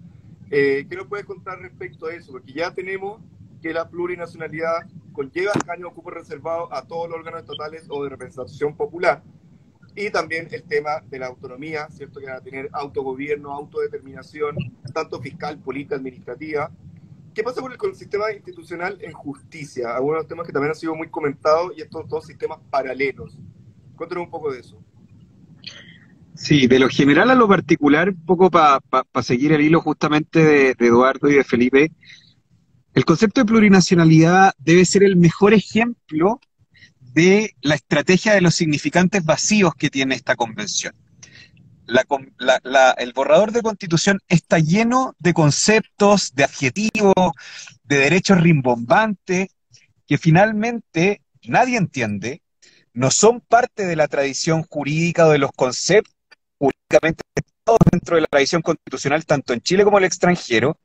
eh, 0.52 0.88
¿Qué 0.90 0.96
nos 0.96 1.08
puedes 1.08 1.26
contar 1.26 1.60
respecto 1.60 2.08
a 2.08 2.14
eso? 2.14 2.32
Porque 2.32 2.54
ya 2.54 2.74
tenemos 2.74 3.22
que 3.62 3.74
la 3.74 3.90
plurinacionalidad 3.90 4.88
conlleva 5.12 5.52
escaños 5.56 5.94
cupo 5.94 6.12
reservado 6.12 6.74
a 6.74 6.86
todos 6.86 7.10
los 7.10 7.20
órganos 7.20 7.42
estatales 7.42 7.86
o 7.90 8.04
de 8.04 8.10
representación 8.10 8.76
popular. 8.76 9.24
Y 9.96 10.10
también 10.12 10.48
el 10.52 10.64
tema 10.64 11.02
de 11.10 11.20
la 11.20 11.28
autonomía, 11.28 11.88
¿cierto? 11.90 12.20
Que 12.20 12.28
van 12.28 12.38
a 12.38 12.42
tener 12.42 12.70
autogobierno, 12.72 13.52
autodeterminación, 13.52 14.56
tanto 14.94 15.20
fiscal, 15.20 15.60
política, 15.60 15.96
administrativa. 15.96 16.72
¿qué 17.40 17.44
pasa 17.44 17.62
con 17.62 17.72
el, 17.72 17.96
sistema 17.96 18.32
institucional 18.34 18.98
en 19.02 19.14
justicia? 19.14 19.96
Algunos 19.96 20.24
de 20.24 20.28
temas 20.28 20.46
que 20.46 20.52
también 20.52 20.72
han 20.72 20.76
sido 20.76 20.94
muy 20.94 21.10
comentados 21.10 21.72
y 21.78 21.82
estos 21.82 22.08
dos 22.10 22.26
sistemas 22.26 22.60
paralelos. 22.70 23.38
Cuéntanos 23.96 24.26
un 24.26 24.32
poco 24.32 24.52
de 24.52 24.60
eso. 24.60 24.78
Sí, 26.34 26.68
de 26.68 26.80
lo 26.80 26.90
general 26.90 27.30
a 27.30 27.36
lo 27.36 27.48
particular, 27.48 28.10
un 28.10 28.26
poco 28.26 28.50
para 28.50 28.82
seguir 29.22 29.54
el 29.54 29.62
hilo 29.62 29.82
justamente 29.82 30.44
de, 30.44 30.76
Eduardo 30.80 31.30
y 31.30 31.36
de 31.36 31.44
Felipe, 31.46 31.92
el 32.94 33.06
concepto 33.06 33.42
de 33.42 33.46
plurinacionalidad 33.46 34.54
debe 34.58 34.86
ser 34.86 35.04
el 35.04 35.16
mejor 35.16 35.54
ejemplo 35.54 36.40
de 37.00 37.56
la 37.62 37.76
estrategia 37.76 38.34
de 38.34 38.42
los 38.42 38.56
significantes 38.56 39.24
vacíos 39.24 39.74
que 39.76 39.90
tiene 39.90 40.16
esta 40.16 40.36
convención. 40.36 40.94
el 41.88 43.14
borrador 43.14 43.52
de 43.52 43.62
constitución 43.62 44.20
está 44.28 44.60
lleno 44.60 45.16
de 45.20 45.34
conceptos, 45.34 46.34
de 46.34 46.44
adjetivos, 46.44 47.32
de 47.84 47.98
derechos 47.98 48.42
rimbombantes, 48.42 49.50
que 50.08 50.18
finalmente 50.18 51.22
nadie 51.44 51.78
entiende, 51.78 52.42
no 52.94 53.12
son 53.12 53.42
parte 53.42 53.86
de 53.86 53.96
la 53.96 54.08
tradición 54.08 54.64
jurídica 54.64 55.28
o 55.28 55.32
de 55.32 55.38
los 55.38 55.52
conceptos 55.52 56.19
únicamente 56.60 57.24
dentro 57.92 58.16
de 58.16 58.22
la 58.22 58.28
tradición 58.28 58.62
constitucional, 58.62 59.26
tanto 59.26 59.54
en 59.54 59.62
Chile 59.62 59.84
como 59.84 59.98
en 59.98 60.04
el 60.04 60.08
extranjero. 60.08 60.80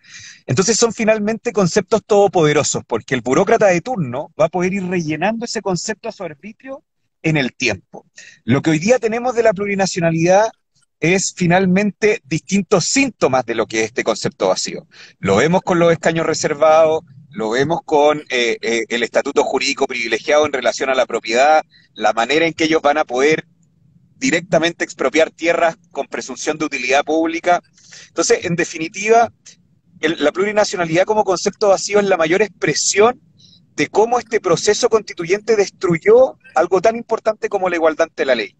Entonces 0.46 0.76
son 0.76 0.92
finalmente 0.92 1.52
conceptos 1.52 2.02
todopoderosos, 2.06 2.82
porque 2.87 3.14
el 3.14 3.20
burócrata 3.20 3.66
de 3.66 3.80
turno 3.80 4.32
va 4.38 4.46
a 4.46 4.50
poder 4.50 4.74
ir 4.74 4.84
rellenando 4.87 5.44
ese 5.44 5.62
concepto 5.62 6.08
a 6.08 6.12
su 6.12 6.24
arbitrio 6.24 6.82
en 7.22 7.37
el 7.37 7.54
tiempo. 7.54 8.06
Lo 8.44 8.60
que 8.60 8.70
hoy 8.70 8.78
día 8.78 8.98
tenemos 8.98 9.34
de 9.34 9.42
la 9.42 9.52
plurinacionalidad 9.52 10.50
es 11.00 11.34
finalmente 11.37 12.20
distintos 12.24 12.84
síntomas 12.84 13.44
de 13.44 13.54
lo 13.54 13.66
que 13.66 13.80
es 13.80 13.87
este 13.87 14.04
concepto 14.04 14.48
vacío. 14.48 14.87
Lo 15.18 15.37
vemos 15.37 15.62
con 15.62 15.78
los 15.78 15.92
escaños 15.92 16.26
reservados, 16.26 17.02
lo 17.30 17.50
vemos 17.50 17.80
con 17.84 18.20
eh, 18.30 18.58
eh, 18.60 18.84
el 18.88 19.02
estatuto 19.02 19.42
jurídico 19.42 19.87
privilegiado 19.87 20.46
en 20.46 20.52
relación 20.52 20.88
a 20.88 20.94
la 20.94 21.06
propiedad, 21.06 21.62
la 21.94 22.12
manera 22.12 22.46
en 22.46 22.52
que 22.52 22.64
ellos 22.64 22.80
van 22.80 22.98
a 22.98 23.04
poder 23.04 23.44
directamente 24.16 24.85
expropiar 24.85 25.31
tierras 25.31 25.77
con 25.90 26.07
presunción 26.07 26.59
de 26.59 26.64
utilidad 26.64 27.05
pública. 27.05 27.62
Entonces, 28.09 28.44
en 28.44 28.57
definitiva, 28.57 29.33
la 30.00 30.33
plurinacionalidad 30.33 31.05
como 31.05 31.24
concepto 31.24 31.68
vacío 31.68 32.00
es 32.00 32.07
la 32.07 32.16
mayor 32.16 32.42
expresión 32.42 33.20
de 33.77 33.88
cómo 33.88 34.18
este 34.18 34.40
proceso 34.40 34.88
constituyente 34.88 35.57
destruyó 35.57 36.38
algo 36.55 36.81
tan 36.81 36.96
importante 36.96 37.48
como 37.48 37.68
la 37.68 37.77
igualdad 37.77 38.09
ante 38.09 38.24
la 38.24 38.35
ley. 38.35 38.57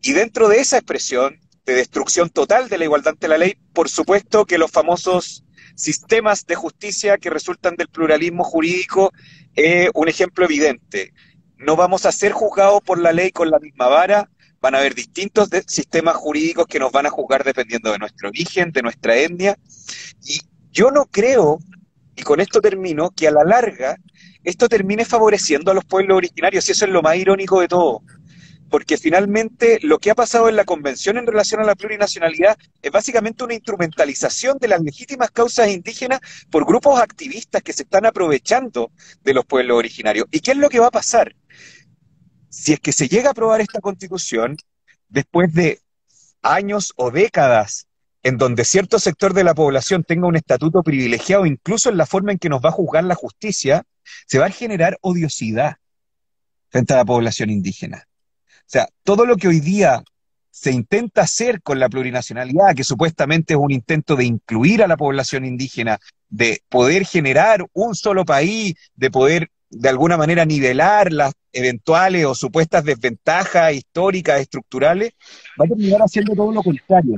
Y 0.00 0.12
dentro 0.12 0.48
de 0.48 0.60
esa 0.60 0.78
expresión 0.78 1.38
de 1.66 1.74
destrucción 1.74 2.30
total 2.30 2.68
de 2.68 2.78
la 2.78 2.84
igualdad 2.84 3.12
ante 3.12 3.28
la 3.28 3.36
ley, 3.36 3.58
por 3.74 3.88
supuesto 3.88 4.46
que 4.46 4.56
los 4.56 4.70
famosos 4.70 5.44
sistemas 5.74 6.46
de 6.46 6.54
justicia 6.54 7.18
que 7.18 7.30
resultan 7.30 7.76
del 7.76 7.88
pluralismo 7.88 8.42
jurídico 8.42 9.12
es 9.54 9.90
un 9.94 10.08
ejemplo 10.08 10.44
evidente. 10.44 11.12
No 11.58 11.76
vamos 11.76 12.06
a 12.06 12.12
ser 12.12 12.32
juzgados 12.32 12.80
por 12.82 12.98
la 12.98 13.12
ley 13.12 13.32
con 13.32 13.50
la 13.50 13.58
misma 13.58 13.88
vara, 13.88 14.30
van 14.60 14.74
a 14.74 14.78
haber 14.78 14.94
distintos 14.94 15.48
sistemas 15.66 16.16
jurídicos 16.16 16.66
que 16.66 16.78
nos 16.78 16.92
van 16.92 17.06
a 17.06 17.10
juzgar 17.10 17.44
dependiendo 17.44 17.92
de 17.92 17.98
nuestro 17.98 18.28
origen, 18.28 18.72
de 18.72 18.82
nuestra 18.82 19.16
etnia. 19.16 19.56
Y 20.24 20.40
yo 20.72 20.90
no 20.90 21.06
creo, 21.06 21.58
y 22.16 22.22
con 22.22 22.40
esto 22.40 22.60
termino, 22.60 23.10
que 23.10 23.28
a 23.28 23.32
la 23.32 23.44
larga 23.44 23.96
esto 24.44 24.68
termine 24.68 25.04
favoreciendo 25.04 25.70
a 25.70 25.74
los 25.74 25.84
pueblos 25.84 26.16
originarios, 26.16 26.68
y 26.68 26.72
eso 26.72 26.84
es 26.84 26.90
lo 26.90 27.02
más 27.02 27.16
irónico 27.16 27.60
de 27.60 27.68
todo. 27.68 28.02
Porque 28.70 28.98
finalmente 28.98 29.78
lo 29.82 29.98
que 29.98 30.10
ha 30.10 30.14
pasado 30.14 30.48
en 30.48 30.56
la 30.56 30.64
convención 30.64 31.16
en 31.16 31.26
relación 31.26 31.60
a 31.60 31.64
la 31.64 31.74
plurinacionalidad 31.74 32.58
es 32.82 32.90
básicamente 32.90 33.44
una 33.44 33.54
instrumentalización 33.54 34.58
de 34.58 34.68
las 34.68 34.82
legítimas 34.82 35.30
causas 35.30 35.68
indígenas 35.68 36.20
por 36.50 36.66
grupos 36.66 37.00
activistas 37.00 37.62
que 37.62 37.72
se 37.72 37.84
están 37.84 38.04
aprovechando 38.04 38.90
de 39.24 39.34
los 39.34 39.46
pueblos 39.46 39.78
originarios. 39.78 40.26
¿Y 40.30 40.40
qué 40.40 40.50
es 40.50 40.58
lo 40.58 40.68
que 40.68 40.80
va 40.80 40.88
a 40.88 40.90
pasar? 40.90 41.34
Si 42.50 42.72
es 42.72 42.80
que 42.80 42.92
se 42.92 43.08
llega 43.08 43.28
a 43.28 43.32
aprobar 43.32 43.60
esta 43.60 43.80
constitución, 43.80 44.56
después 45.08 45.52
de 45.54 45.80
años 46.42 46.92
o 46.96 47.10
décadas 47.10 47.86
en 48.22 48.36
donde 48.36 48.64
cierto 48.64 48.98
sector 48.98 49.32
de 49.32 49.44
la 49.44 49.54
población 49.54 50.04
tenga 50.04 50.26
un 50.26 50.36
estatuto 50.36 50.82
privilegiado, 50.82 51.46
incluso 51.46 51.88
en 51.88 51.96
la 51.96 52.06
forma 52.06 52.32
en 52.32 52.38
que 52.38 52.48
nos 52.48 52.62
va 52.62 52.70
a 52.70 52.72
juzgar 52.72 53.04
la 53.04 53.14
justicia, 53.14 53.84
se 54.26 54.38
va 54.38 54.46
a 54.46 54.50
generar 54.50 54.98
odiosidad 55.00 55.76
frente 56.68 56.94
a 56.94 56.98
la 56.98 57.04
población 57.04 57.50
indígena. 57.50 58.06
O 58.08 58.70
sea, 58.70 58.88
todo 59.02 59.24
lo 59.24 59.36
que 59.36 59.48
hoy 59.48 59.60
día 59.60 60.02
se 60.50 60.72
intenta 60.72 61.22
hacer 61.22 61.62
con 61.62 61.78
la 61.78 61.88
plurinacionalidad, 61.88 62.74
que 62.74 62.84
supuestamente 62.84 63.54
es 63.54 63.60
un 63.60 63.70
intento 63.70 64.16
de 64.16 64.24
incluir 64.24 64.82
a 64.82 64.88
la 64.88 64.96
población 64.96 65.44
indígena, 65.44 65.98
de 66.28 66.62
poder 66.68 67.06
generar 67.06 67.64
un 67.72 67.94
solo 67.94 68.24
país, 68.24 68.74
de 68.94 69.10
poder 69.10 69.50
de 69.70 69.88
alguna 69.88 70.16
manera 70.16 70.44
nivelar 70.44 71.12
las 71.12 71.34
eventuales 71.52 72.24
o 72.24 72.34
supuestas 72.34 72.84
desventajas 72.84 73.74
históricas, 73.74 74.40
estructurales, 74.40 75.12
va 75.60 75.64
a 75.64 75.68
terminar 75.68 76.00
haciendo 76.00 76.34
todo 76.34 76.52
lo 76.52 76.62
contrario. 76.62 77.16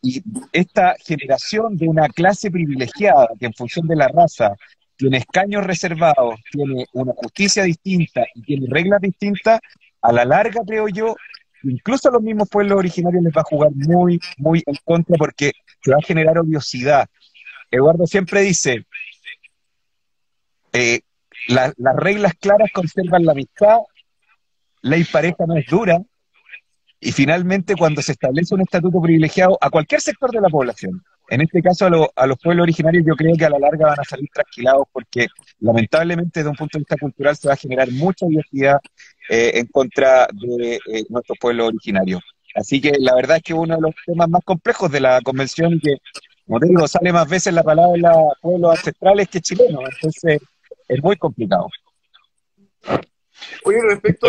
Y 0.00 0.22
esta 0.52 0.96
generación 1.04 1.76
de 1.76 1.88
una 1.88 2.08
clase 2.08 2.50
privilegiada 2.50 3.28
que 3.38 3.46
en 3.46 3.54
función 3.54 3.86
de 3.86 3.96
la 3.96 4.08
raza 4.08 4.52
tiene 4.96 5.18
escaños 5.18 5.64
reservados, 5.64 6.40
tiene 6.50 6.86
una 6.92 7.12
justicia 7.14 7.64
distinta 7.64 8.24
y 8.34 8.42
tiene 8.42 8.66
reglas 8.68 9.00
distintas, 9.00 9.60
a 10.00 10.12
la 10.12 10.24
larga 10.24 10.60
creo 10.66 10.88
yo, 10.88 11.14
incluso 11.62 12.08
a 12.08 12.12
los 12.12 12.22
mismos 12.22 12.48
pueblos 12.48 12.78
originarios 12.78 13.22
les 13.22 13.32
va 13.32 13.42
a 13.42 13.44
jugar 13.44 13.70
muy, 13.74 14.18
muy 14.38 14.62
en 14.66 14.76
contra 14.84 15.16
porque 15.16 15.52
se 15.82 15.90
va 15.92 15.98
a 15.98 16.06
generar 16.06 16.38
odiosidad. 16.38 17.06
Eduardo 17.70 18.06
siempre 18.06 18.42
dice, 18.42 18.84
eh, 20.72 21.00
las 21.48 21.96
reglas 21.96 22.34
claras 22.40 22.70
conservan 22.72 23.24
la 23.24 23.32
amistad, 23.32 23.78
ley 24.82 25.04
pareja 25.04 25.44
no 25.46 25.56
es 25.56 25.66
dura, 25.66 26.00
y 27.00 27.12
finalmente 27.12 27.74
cuando 27.74 28.00
se 28.00 28.12
establece 28.12 28.54
un 28.54 28.60
estatuto 28.60 29.00
privilegiado 29.00 29.58
a 29.60 29.70
cualquier 29.70 30.00
sector 30.00 30.30
de 30.30 30.40
la 30.40 30.48
población, 30.48 31.02
en 31.28 31.40
este 31.40 31.62
caso 31.62 31.86
a, 32.14 32.26
los 32.26 32.38
pueblos 32.38 32.64
originarios, 32.64 33.04
yo 33.06 33.14
creo 33.14 33.34
que 33.36 33.44
a 33.44 33.50
la 33.50 33.58
larga 33.58 33.86
van 33.86 34.00
a 34.00 34.04
salir 34.04 34.28
tranquilados 34.32 34.86
porque 34.92 35.28
lamentablemente 35.60 36.40
desde 36.40 36.50
un 36.50 36.56
punto 36.56 36.78
de 36.78 36.80
vista 36.80 36.96
cultural 37.00 37.36
se 37.36 37.48
va 37.48 37.54
a 37.54 37.56
generar 37.56 37.90
mucha 37.90 38.26
diversidad 38.26 38.78
eh, 39.30 39.52
en 39.54 39.66
contra 39.66 40.28
de 40.32 40.74
eh, 40.74 41.04
nuestros 41.08 41.38
pueblos 41.40 41.68
originarios. 41.68 42.20
Así 42.54 42.80
que 42.80 42.92
la 42.98 43.14
verdad 43.14 43.38
es 43.38 43.42
que 43.44 43.54
uno 43.54 43.76
de 43.76 43.80
los 43.80 43.94
temas 44.04 44.28
más 44.28 44.42
complejos 44.44 44.90
de 44.92 45.00
la 45.00 45.20
convención 45.22 45.80
que, 45.80 45.96
como 46.46 46.60
te 46.60 46.66
digo, 46.66 46.86
sale 46.86 47.12
más 47.12 47.28
veces 47.28 47.54
la 47.54 47.62
palabra 47.62 48.12
pueblos 48.42 48.78
ancestrales 48.78 49.28
que 49.28 49.40
chilenos. 49.40 49.84
Entonces, 49.94 50.38
es 50.94 51.02
muy 51.02 51.16
complicado. 51.16 51.68
Oye, 53.64 53.80
respecto 53.82 54.28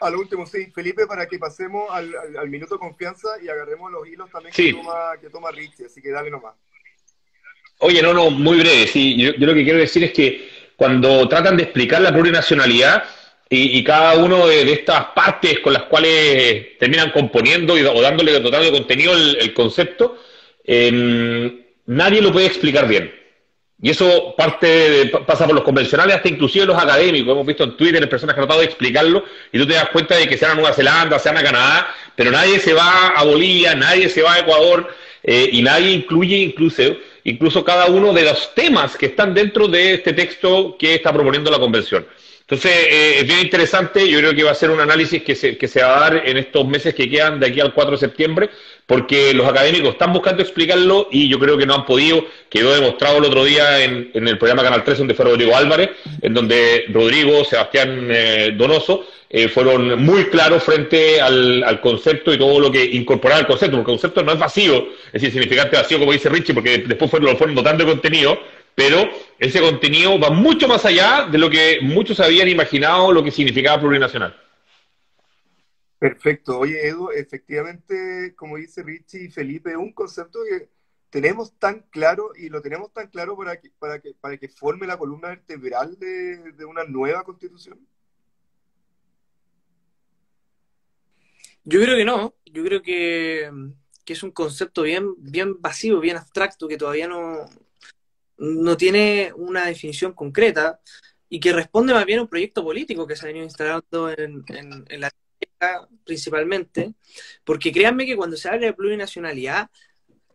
a 0.00 0.10
lo 0.10 0.20
último, 0.20 0.46
sí, 0.46 0.70
Felipe, 0.72 1.06
para 1.06 1.26
que 1.26 1.38
pasemos 1.38 1.90
al, 1.90 2.48
minuto 2.48 2.74
de 2.74 2.78
confianza 2.78 3.28
y 3.42 3.48
agarremos 3.48 3.90
los 3.90 4.06
hilos 4.06 4.30
también 4.30 4.54
que, 4.54 4.72
toma, 4.72 5.12
que 5.20 5.30
toma 5.30 5.50
Richie, 5.50 5.86
así 5.86 6.00
que 6.00 6.10
dale 6.10 6.30
nomás. 6.30 6.54
Oye, 7.80 8.02
no, 8.02 8.12
no, 8.12 8.30
muy 8.30 8.58
breve, 8.58 8.86
sí, 8.86 9.16
yo, 9.16 9.32
lo 9.36 9.54
que 9.54 9.64
quiero 9.64 9.78
decir 9.78 10.04
es 10.04 10.12
que 10.12 10.48
cuando 10.76 11.28
tratan 11.28 11.56
de 11.56 11.64
explicar 11.64 12.00
la 12.00 12.12
plurinacionalidad 12.12 13.04
y, 13.50 13.82
cada 13.82 14.16
uno 14.16 14.46
de, 14.46 14.70
estas 14.72 15.06
partes 15.06 15.60
con 15.60 15.72
las 15.72 15.84
cuales 15.84 16.78
terminan 16.78 17.10
componiendo 17.10 17.78
y, 17.78 17.82
o 17.82 18.00
dándole 18.02 18.38
total 18.40 18.62
de 18.62 18.72
contenido 18.72 19.14
el, 19.14 19.54
concepto, 19.54 20.18
em, 20.64 21.64
nadie 21.86 22.20
lo 22.20 22.30
puede 22.30 22.46
explicar 22.46 22.86
bien. 22.86 23.17
Y 23.80 23.90
eso 23.90 24.34
parte 24.36 25.10
pasa 25.24 25.46
por 25.46 25.54
los 25.54 25.62
convencionales 25.62 26.16
hasta 26.16 26.28
inclusive 26.28 26.66
los 26.66 26.76
académicos. 26.76 27.32
Hemos 27.32 27.46
visto 27.46 27.62
en 27.62 27.76
Twitter 27.76 28.02
en 28.02 28.08
personas 28.08 28.34
que 28.34 28.40
han 28.40 28.46
tratado 28.46 28.60
de 28.60 28.66
explicarlo 28.66 29.24
y 29.52 29.58
tú 29.58 29.66
te 29.66 29.74
das 29.74 29.88
cuenta 29.90 30.16
de 30.16 30.26
que 30.26 30.36
sean 30.36 30.52
a 30.52 30.54
Nueva 30.56 30.72
Zelanda, 30.72 31.18
sean 31.18 31.36
a 31.36 31.44
Canadá, 31.44 31.94
pero 32.16 32.32
nadie 32.32 32.58
se 32.58 32.72
va 32.72 33.08
a 33.08 33.22
Bolivia, 33.22 33.76
nadie 33.76 34.08
se 34.08 34.22
va 34.22 34.34
a 34.34 34.38
Ecuador 34.40 34.88
eh, 35.22 35.48
y 35.52 35.62
nadie 35.62 35.92
incluye 35.92 36.38
incluso, 36.38 36.82
incluso 37.22 37.64
cada 37.64 37.86
uno 37.86 38.12
de 38.12 38.24
los 38.24 38.52
temas 38.54 38.96
que 38.96 39.06
están 39.06 39.32
dentro 39.32 39.68
de 39.68 39.94
este 39.94 40.12
texto 40.12 40.76
que 40.76 40.96
está 40.96 41.12
proponiendo 41.12 41.50
la 41.50 41.60
convención. 41.60 42.04
Entonces, 42.40 42.72
eh, 42.72 43.18
es 43.18 43.26
bien 43.26 43.40
interesante, 43.40 44.08
yo 44.08 44.18
creo 44.20 44.34
que 44.34 44.42
va 44.42 44.52
a 44.52 44.54
ser 44.54 44.70
un 44.70 44.80
análisis 44.80 45.22
que 45.22 45.34
se, 45.34 45.58
que 45.58 45.68
se 45.68 45.82
va 45.82 45.98
a 45.98 46.00
dar 46.00 46.26
en 46.26 46.38
estos 46.38 46.66
meses 46.66 46.94
que 46.94 47.08
quedan 47.08 47.38
de 47.38 47.46
aquí 47.46 47.60
al 47.60 47.74
4 47.74 47.92
de 47.92 47.98
septiembre, 47.98 48.50
porque 48.88 49.34
los 49.34 49.46
académicos 49.46 49.90
están 49.90 50.14
buscando 50.14 50.42
explicarlo 50.42 51.08
y 51.10 51.28
yo 51.28 51.38
creo 51.38 51.58
que 51.58 51.66
no 51.66 51.74
han 51.74 51.84
podido. 51.84 52.24
Quedó 52.48 52.74
demostrado 52.74 53.18
el 53.18 53.26
otro 53.26 53.44
día 53.44 53.84
en, 53.84 54.10
el 54.14 54.38
programa 54.38 54.62
Canal 54.62 54.82
3, 54.82 54.96
donde 54.96 55.12
fue 55.12 55.26
Rodrigo 55.26 55.54
Álvarez, 55.54 55.90
en 56.22 56.32
donde 56.32 56.86
Rodrigo, 56.88 57.44
Sebastián 57.44 58.08
eh, 58.10 58.54
Donoso 58.56 59.04
eh, 59.28 59.48
fueron 59.48 60.02
muy 60.02 60.24
claros 60.30 60.62
frente 60.62 61.20
al, 61.20 61.80
concepto 61.82 62.32
y 62.32 62.38
todo 62.38 62.58
lo 62.58 62.72
que 62.72 62.82
incorporaba 62.82 63.40
el 63.40 63.46
concepto, 63.46 63.76
porque 63.76 63.90
el 63.90 63.98
concepto 63.98 64.22
no 64.22 64.32
es 64.32 64.38
vacío, 64.38 64.88
es 65.08 65.12
decir, 65.12 65.32
significante 65.32 65.76
vacío, 65.76 65.98
como 65.98 66.12
dice 66.12 66.30
Richie, 66.30 66.54
porque 66.54 66.78
después 66.78 67.10
fueron, 67.10 67.30
lo 67.30 67.36
fueron 67.36 67.54
dotando 67.54 67.84
de 67.84 67.90
contenido, 67.90 68.40
pero 68.74 69.06
ese 69.38 69.60
contenido 69.60 70.18
va 70.18 70.30
mucho 70.30 70.66
más 70.66 70.86
allá 70.86 71.28
de 71.30 71.36
lo 71.36 71.50
que 71.50 71.80
muchos 71.82 72.20
habían 72.20 72.48
imaginado 72.48 73.12
lo 73.12 73.22
que 73.22 73.32
significaba 73.32 73.78
plurinacional. 73.82 74.34
Perfecto. 75.98 76.60
Oye, 76.60 76.86
Edu, 76.86 77.10
efectivamente, 77.10 78.34
como 78.36 78.56
dice 78.56 78.82
Richie 78.82 79.24
y 79.24 79.30
Felipe, 79.30 79.76
un 79.76 79.92
concepto 79.92 80.38
que 80.48 80.68
tenemos 81.10 81.58
tan 81.58 81.82
claro 81.90 82.30
y 82.36 82.48
lo 82.50 82.62
tenemos 82.62 82.92
tan 82.92 83.08
claro 83.08 83.36
para 83.36 83.60
que, 83.60 83.70
para 83.78 84.00
que, 84.00 84.14
para 84.14 84.36
que 84.36 84.48
forme 84.48 84.86
la 84.86 84.96
columna 84.96 85.28
vertebral 85.28 85.98
de, 85.98 86.64
una 86.64 86.84
nueva 86.84 87.24
constitución? 87.24 87.78
Yo 91.64 91.80
creo 91.80 91.96
que 91.96 92.04
no, 92.04 92.34
yo 92.46 92.64
creo 92.64 92.80
que, 92.80 93.50
es 94.06 94.22
un 94.22 94.30
concepto 94.30 94.82
bien, 94.82 95.14
bien 95.18 95.60
vacío, 95.60 96.00
bien 96.00 96.16
abstracto, 96.16 96.68
que 96.68 96.78
todavía 96.78 97.08
no, 97.08 97.44
no 98.38 98.76
tiene 98.76 99.32
una 99.36 99.66
definición 99.66 100.12
concreta 100.12 100.80
y 101.28 101.40
que 101.40 101.52
responde 101.52 101.92
más 101.92 102.06
bien 102.06 102.20
a 102.20 102.22
un 102.22 102.28
proyecto 102.28 102.62
político 102.62 103.06
que 103.06 103.16
se 103.16 103.24
ha 103.24 103.26
venido 103.26 103.44
instalando 103.44 104.10
en 104.10 104.44
la 105.00 105.10
principalmente, 106.04 106.94
porque 107.44 107.72
créanme 107.72 108.06
que 108.06 108.16
cuando 108.16 108.36
se 108.36 108.48
habla 108.48 108.66
de 108.66 108.72
plurinacionalidad, 108.72 109.70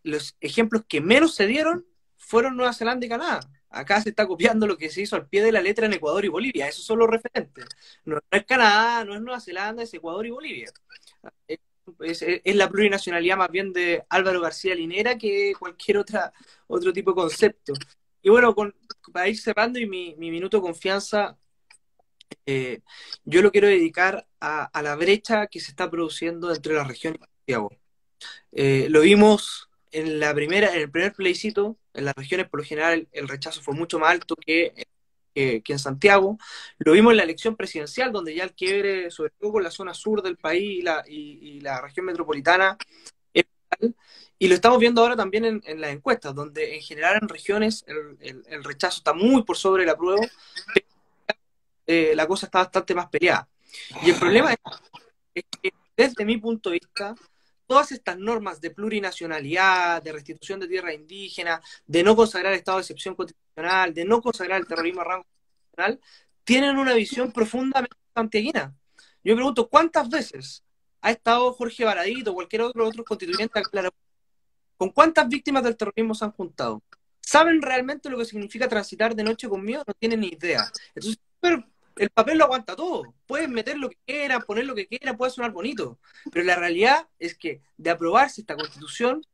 los 0.04 0.36
ejemplos 0.42 0.84
que 0.88 1.02
menos 1.02 1.36
se 1.36 1.48
dieron 1.48 1.86
fueron 2.18 2.56
Nueva 2.56 2.74
Zelanda 2.74 3.06
y 3.06 3.10
Canadá. 3.10 3.40
Acá 3.70 4.00
se 4.02 4.10
está 4.10 4.28
copiando 4.28 4.68
lo 4.68 4.78
que 4.78 4.90
se 4.90 5.02
hizo 5.02 5.16
al 5.16 5.28
pie 5.28 5.44
de 5.44 5.52
la 5.52 5.62
letra 5.62 5.88
en 5.88 5.94
Ecuador 5.94 6.24
y 6.24 6.28
Bolivia. 6.28 6.68
Esos 6.68 6.86
son 6.86 7.00
los 7.00 7.10
referentes. 7.10 7.66
No, 8.06 8.20
es 8.30 8.46
Canadá, 8.46 9.04
no 9.04 9.16
es 9.16 9.22
Nueva 9.22 9.40
Zelanda, 9.40 9.82
es 9.82 9.94
Ecuador 9.94 10.26
y 10.26 10.30
Bolivia. 10.30 10.72
Es, 12.00 12.24
la 12.56 12.70
plurinacionalidad 12.70 13.36
más 13.36 13.50
bien 13.50 13.74
de 13.74 14.04
Álvaro 14.10 14.42
García 14.42 14.76
Linera 14.76 15.18
que 15.18 15.54
cualquier 15.58 15.98
otra, 15.98 16.32
otro 16.68 16.94
tipo 16.94 17.12
de 17.12 17.16
concepto. 17.16 17.74
Y 18.22 18.30
bueno, 18.30 18.56
para 19.12 19.28
ir 19.28 19.38
cerrando 19.38 19.80
y 19.80 19.88
mi, 19.88 20.16
minuto 20.16 20.58
de 20.58 20.64
confianza, 20.64 21.38
eh, 22.46 22.82
yo 23.26 23.42
lo 23.42 23.52
quiero 23.52 23.68
dedicar 23.68 24.28
a, 24.40 24.82
la 24.82 24.96
brecha 24.96 25.48
que 25.48 25.60
se 25.60 25.72
está 25.72 25.90
produciendo 25.90 26.54
entre 26.54 26.74
las 26.74 26.88
regiones 26.88 27.22
y 27.22 27.26
Santiago. 27.38 27.72
Eh, 28.52 28.88
lo 28.90 29.02
vimos 29.02 29.70
en 29.92 30.20
la 30.20 30.34
primera, 30.34 30.74
en 30.74 30.82
el 30.82 30.92
primer 30.92 31.14
plebiscito, 31.14 31.78
en 31.94 32.06
las 32.06 32.16
regiones 32.16 32.50
por 32.50 32.60
lo 32.60 32.66
general 32.66 33.08
el 33.12 33.28
rechazo 33.28 33.62
fue 33.62 33.76
mucho 33.76 34.00
más 34.00 34.12
alto 34.12 34.36
que, 34.36 34.74
que, 35.34 35.62
en 35.66 35.80
Santiago. 35.80 36.38
Lo 36.80 36.94
vimos 36.94 37.12
en 37.12 37.18
la 37.18 37.24
elección 37.24 37.56
presidencial, 37.56 38.12
donde 38.12 38.36
ya 38.36 38.44
el 38.44 38.54
quiebre, 38.54 39.12
sobre 39.12 39.32
todo 39.40 39.54
con 39.54 39.64
la 39.64 39.72
zona 39.72 39.94
sur 39.94 40.22
del 40.22 40.38
país 40.38 40.80
y 40.80 40.82
la, 40.82 41.04
y, 41.08 41.60
la 41.62 41.82
región 41.82 42.06
metropolitana, 42.06 42.78
es 43.34 43.46
y 44.40 44.48
lo 44.50 44.56
estamos 44.56 44.80
viendo 44.80 45.02
ahora 45.02 45.16
también 45.16 45.62
en, 45.64 45.82
las 45.82 45.92
encuestas, 45.92 46.36
donde 46.36 46.76
en 46.76 46.82
general 46.82 47.20
en 47.22 47.30
regiones 47.30 47.86
el, 47.88 48.44
el, 48.46 48.64
rechazo 48.64 48.98
está 48.98 49.14
muy 49.14 49.44
por 49.44 49.58
sobre 49.58 49.86
la 49.86 49.96
prueba, 49.96 50.28
eh, 51.94 52.16
la 52.16 52.28
cosa 52.28 52.48
está 52.48 52.60
bastante 52.60 52.96
más 52.96 53.08
peleada. 53.10 53.48
Y 54.02 54.12
el 54.12 54.16
problema 54.16 54.54
es 54.54 55.44
que 55.62 55.74
desde 55.96 56.26
mi 56.26 56.38
punto 56.38 56.70
de 56.70 56.80
vista, 56.80 57.16
todas 57.68 57.92
estas 57.92 58.18
normas 58.18 58.60
de 58.62 58.72
plurinacionalidad, 58.72 60.02
de 60.02 60.12
restitución 60.12 60.60
de 60.60 60.68
tierra 60.68 60.94
indígena, 60.94 61.62
de 61.86 62.04
no 62.04 62.16
consagrar 62.16 62.54
estado 62.54 62.78
de 62.78 62.82
excepción 62.82 63.16
constitucional, 63.16 63.94
de 63.94 64.06
no 64.06 64.22
consagrar 64.22 64.60
el 64.60 64.68
terrorismo 64.68 65.02
a 65.02 65.06
rango 65.06 65.26
constitucional, 65.26 66.00
tienen 66.44 66.78
una 66.78 66.94
visión 66.94 67.32
profundamente 67.32 67.96
santiaguina. 68.14 68.76
Yo 69.24 69.34
me 69.34 69.38
pregunto, 69.38 69.70
¿cuántas 69.70 70.10
veces 70.10 70.64
ha 71.02 71.12
estado 71.12 71.54
Jorge 71.54 71.86
Baradito 71.86 72.32
o 72.32 72.36
cualquier 72.36 72.64
otro, 72.64 72.88
otro 72.88 73.04
constituyente 73.04 73.62
¿Con 74.78 74.90
cuántas 74.90 75.30
víctimas 75.30 75.64
del 75.64 75.78
terrorismo 75.78 76.14
se 76.14 76.26
han 76.26 76.32
juntado? 76.32 76.82
¿Saben 77.22 77.62
realmente 77.62 78.10
lo 78.10 78.18
que 78.18 78.26
significa 78.26 78.68
transitar 78.68 79.16
de 79.16 79.24
noche 79.24 79.48
conmigo? 79.48 79.84
No 79.88 79.94
tienen 79.94 80.20
ni 80.20 80.28
idea. 80.28 80.70
Entonces, 80.94 81.20
el 81.96 82.10
papel 82.10 82.38
lo 82.38 82.46
aguanta 82.46 82.76
todo. 82.76 83.14
Pueden 83.26 83.52
meter 83.52 83.78
lo 83.78 83.90
que 83.90 83.98
quieran, 84.06 84.42
poner 84.42 84.66
lo 84.66 84.76
que 84.76 84.88
quieran, 84.88 85.18
puede 85.18 85.32
sonar 85.32 85.52
bonito. 85.52 86.00
Pero 86.32 86.46
la 86.46 86.56
realidad 86.56 87.08
es 87.20 87.38
que 87.38 87.62
de 87.78 87.90
aprobarse 87.90 88.42
esta 88.42 88.56
constitución, 88.56 89.26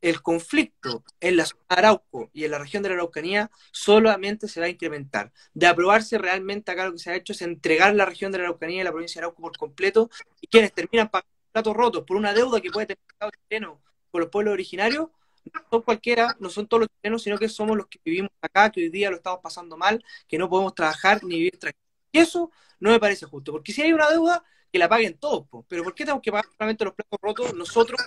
el 0.00 0.20
conflicto 0.20 1.02
en 1.20 1.38
la 1.38 1.46
Arauco 1.68 2.30
y 2.34 2.44
en 2.44 2.50
la 2.50 2.58
región 2.58 2.82
de 2.82 2.90
la 2.90 2.96
Araucanía 2.96 3.50
solamente 3.72 4.48
se 4.48 4.60
va 4.60 4.66
a 4.66 4.68
incrementar. 4.68 5.32
De 5.54 5.66
aprobarse 5.66 6.18
realmente 6.18 6.70
acá 6.70 6.86
lo 6.86 6.92
que 6.92 6.98
se 6.98 7.10
ha 7.10 7.14
hecho 7.14 7.32
es 7.32 7.40
entregar 7.40 7.94
la 7.94 8.04
región 8.04 8.30
de 8.30 8.38
la 8.38 8.44
Araucanía 8.44 8.82
y 8.82 8.84
la 8.84 8.92
provincia 8.92 9.20
de 9.20 9.24
Arauco 9.24 9.40
por 9.40 9.56
completo 9.56 10.10
y 10.42 10.46
quienes 10.46 10.72
terminan 10.72 11.08
pagando 11.08 11.30
platos 11.52 11.74
rotos 11.74 12.04
por 12.04 12.18
una 12.18 12.34
deuda 12.34 12.60
que 12.60 12.70
puede 12.70 12.86
tener 12.86 12.98
el 13.02 13.12
Estado 13.12 13.30
chileno 13.48 13.82
con 14.10 14.20
los 14.20 14.30
pueblos 14.30 14.52
originarios, 14.52 15.08
no 15.52 15.60
son 15.70 15.82
cualquiera, 15.82 16.36
no 16.38 16.50
son 16.50 16.66
todos 16.66 16.82
los 16.82 16.88
chilenos, 16.96 17.22
sino 17.22 17.38
que 17.38 17.48
somos 17.48 17.76
los 17.76 17.86
que 17.86 17.98
vivimos 18.04 18.30
acá, 18.42 18.70
que 18.70 18.82
hoy 18.82 18.88
día 18.90 19.10
lo 19.10 19.16
estamos 19.16 19.40
pasando 19.42 19.76
mal, 19.76 20.04
que 20.28 20.38
no 20.38 20.48
podemos 20.48 20.74
trabajar 20.74 21.22
ni 21.24 21.36
vivir 21.36 21.58
tranquilos 21.58 21.83
y 22.14 22.20
eso 22.20 22.52
no 22.78 22.90
me 22.90 23.00
parece 23.00 23.26
justo, 23.26 23.50
porque 23.50 23.72
si 23.72 23.82
hay 23.82 23.92
una 23.92 24.08
deuda, 24.08 24.44
que 24.70 24.78
la 24.78 24.88
paguen 24.88 25.18
todos, 25.18 25.46
pero 25.68 25.82
¿por 25.82 25.94
qué 25.94 26.04
tenemos 26.04 26.22
que 26.22 26.30
pagar 26.30 26.46
solamente 26.56 26.84
los 26.84 26.94
platos 26.94 27.18
rotos 27.20 27.54
nosotros, 27.54 28.00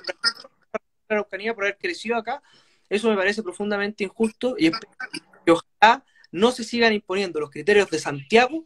la 0.74 0.80
Araucanía, 1.10 1.54
por 1.54 1.65
haber 1.65 1.78
crecido 1.78 2.15
acá? 2.15 2.41
Eso 2.89 3.10
me 3.10 3.17
parece 3.17 3.43
profundamente 3.43 4.06
injusto 4.06 4.56
y 4.58 4.72
que 4.72 5.52
ojalá 5.52 6.06
no 6.32 6.52
se 6.52 6.63
sigan 6.63 6.93
imponiendo 6.93 7.41
los 7.41 7.50
criterios 7.50 7.89
de 7.89 8.00
Santiago 8.00 8.65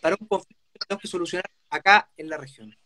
para, 0.00 0.16
un 0.18 0.28
conflicto 0.28 0.64
que 0.72 0.78
tenemos 0.78 1.02
que 1.02 1.08
solucionar 1.08 1.50
acá 1.68 2.08
en 2.16 2.28
la 2.28 2.36
región. 2.36 2.76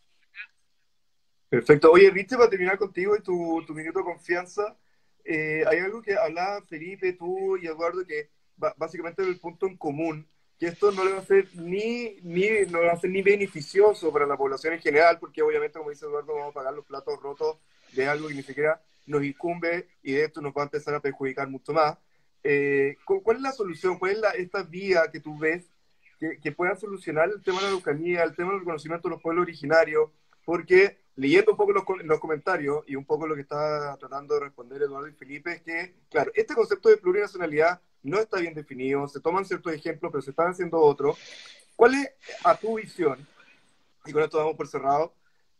Perfecto. 1.50 1.90
Oye, 1.90 2.10
viste, 2.10 2.36
para 2.36 2.48
terminar 2.48 2.78
contigo 2.78 3.16
y 3.16 3.22
tu, 3.22 3.74
minuto 3.74 3.98
de 3.98 4.04
confianza, 4.04 4.78
eh, 5.24 5.62
hay 5.66 5.78
algo 5.78 6.00
que 6.00 6.14
hablaba 6.14 6.62
Felipe, 6.62 7.12
tú 7.12 7.58
y 7.58 7.66
Eduardo, 7.66 8.06
que 8.06 8.30
básicamente 8.76 9.22
es 9.22 9.28
el 9.28 9.38
punto 9.38 9.66
en 9.66 9.76
común 9.76 10.26
que 10.60 10.66
esto 10.66 10.92
no 10.92 11.06
le 11.06 11.12
va 11.12 11.20
a 11.20 11.24
ser 11.24 11.48
ni, 11.54 12.16
ni, 12.22 12.46
no 12.70 12.82
va 12.82 12.92
a 12.92 13.00
ser 13.00 13.08
ni 13.08 13.22
beneficioso 13.22 14.12
para 14.12 14.26
la 14.26 14.36
población 14.36 14.74
en 14.74 14.80
general, 14.80 15.18
porque 15.18 15.40
obviamente, 15.40 15.78
como 15.78 15.88
dice 15.88 16.04
Eduardo, 16.04 16.34
vamos 16.34 16.50
a 16.50 16.54
pagar 16.54 16.74
los 16.74 16.84
platos 16.84 17.18
rotos 17.18 17.56
de 17.94 18.06
algo 18.06 18.28
que 18.28 18.34
ni 18.34 18.42
siquiera 18.42 18.78
nos 19.06 19.24
incumbe 19.24 19.88
y 20.02 20.12
de 20.12 20.24
esto 20.24 20.42
nos 20.42 20.52
va 20.52 20.60
a 20.60 20.64
empezar 20.64 20.94
a 20.94 21.00
perjudicar 21.00 21.48
mucho 21.48 21.72
más. 21.72 21.96
Eh, 22.44 22.98
¿Cuál 23.06 23.38
es 23.38 23.42
la 23.42 23.52
solución? 23.52 23.98
¿Cuál 23.98 24.12
es 24.12 24.18
la, 24.18 24.30
esta 24.32 24.62
vía 24.62 25.04
que 25.10 25.20
tú 25.20 25.38
ves 25.38 25.64
que, 26.18 26.38
que 26.38 26.52
pueda 26.52 26.76
solucionar 26.76 27.30
el 27.30 27.42
tema 27.42 27.60
de 27.60 27.68
la 27.68 27.72
Eucanía, 27.72 28.22
el 28.22 28.36
tema 28.36 28.50
del 28.50 28.60
reconocimiento 28.60 29.08
de 29.08 29.14
los 29.14 29.22
pueblos 29.22 29.44
originarios? 29.44 30.10
Porque 30.44 30.98
leyendo 31.16 31.52
un 31.52 31.56
poco 31.56 31.72
los, 31.72 32.20
comentarios 32.20 32.84
y 32.86 32.96
un 32.96 33.04
poco 33.04 33.26
lo 33.26 33.34
que 33.34 33.42
está 33.42 33.96
tratando 33.98 34.34
de 34.34 34.40
responder 34.40 34.82
Eduardo 34.82 35.08
y 35.08 35.12
Felipe, 35.12 35.52
es 35.52 35.62
que, 35.62 35.94
claro, 36.08 36.30
este 36.34 36.54
concepto 36.54 36.88
de 36.88 36.96
plurinacionalidad 36.96 37.80
no 38.02 38.18
está 38.18 38.38
bien 38.38 38.54
definido, 38.54 39.06
se 39.08 39.20
toman 39.20 39.44
ciertos 39.44 39.72
ejemplos, 39.72 40.10
pero 40.10 40.22
se 40.22 40.30
están 40.30 40.50
haciendo 40.50 40.80
otros. 40.80 41.18
¿Cuál 41.76 41.94
es, 41.94 42.10
a 42.44 42.54
tu 42.56 42.76
visión, 42.76 43.26
y 44.06 44.12
con 44.12 44.22
esto 44.22 44.38
damos 44.38 44.56
por 44.56 44.68
cerrado, 44.68 45.12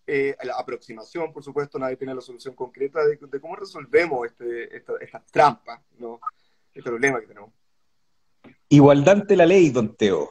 eh, 0.06 0.34
la 0.42 0.54
aproximación, 0.54 1.32
por 1.32 1.44
supuesto, 1.44 1.78
nadie 1.78 1.96
tiene 1.96 2.14
la 2.14 2.20
solución 2.20 2.54
concreta 2.54 3.04
de, 3.04 3.18
cómo 3.40 3.56
resolvemos 3.56 4.26
este, 4.26 4.76
esta, 4.76 4.92
esta, 5.00 5.22
trampa, 5.30 5.82
¿no? 5.98 6.20
este 6.74 6.82
problema 6.88 7.20
que 7.20 7.26
tenemos? 7.26 7.50
Igualdad 8.68 9.20
ante 9.20 9.36
la 9.36 9.46
ley, 9.46 9.70
don 9.70 9.94
Teo 9.94 10.30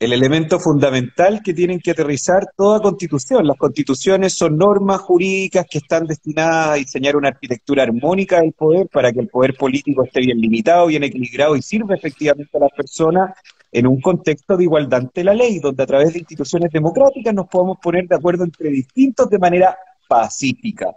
el 0.00 0.12
elemento 0.12 0.60
fundamental 0.60 1.42
que 1.42 1.52
tienen 1.52 1.80
que 1.80 1.90
aterrizar 1.90 2.46
toda 2.56 2.80
constitución. 2.80 3.46
Las 3.46 3.56
constituciones 3.56 4.32
son 4.32 4.56
normas 4.56 5.00
jurídicas 5.00 5.66
que 5.68 5.78
están 5.78 6.06
destinadas 6.06 6.68
a 6.68 6.74
diseñar 6.74 7.16
una 7.16 7.28
arquitectura 7.28 7.82
armónica 7.82 8.40
del 8.40 8.52
poder 8.52 8.86
para 8.88 9.12
que 9.12 9.18
el 9.20 9.28
poder 9.28 9.56
político 9.56 10.04
esté 10.04 10.20
bien 10.20 10.38
limitado, 10.38 10.86
bien 10.86 11.02
equilibrado 11.02 11.56
y 11.56 11.62
sirva 11.62 11.96
efectivamente 11.96 12.56
a 12.56 12.60
las 12.60 12.70
personas 12.70 13.36
en 13.72 13.88
un 13.88 14.00
contexto 14.00 14.56
de 14.56 14.64
igualdad 14.64 15.00
ante 15.00 15.24
la 15.24 15.34
ley, 15.34 15.58
donde 15.58 15.82
a 15.82 15.86
través 15.86 16.12
de 16.12 16.20
instituciones 16.20 16.70
democráticas 16.70 17.34
nos 17.34 17.48
podemos 17.48 17.78
poner 17.82 18.06
de 18.06 18.14
acuerdo 18.14 18.44
entre 18.44 18.70
distintos 18.70 19.28
de 19.28 19.38
manera 19.38 19.76
pacífica. 20.06 20.94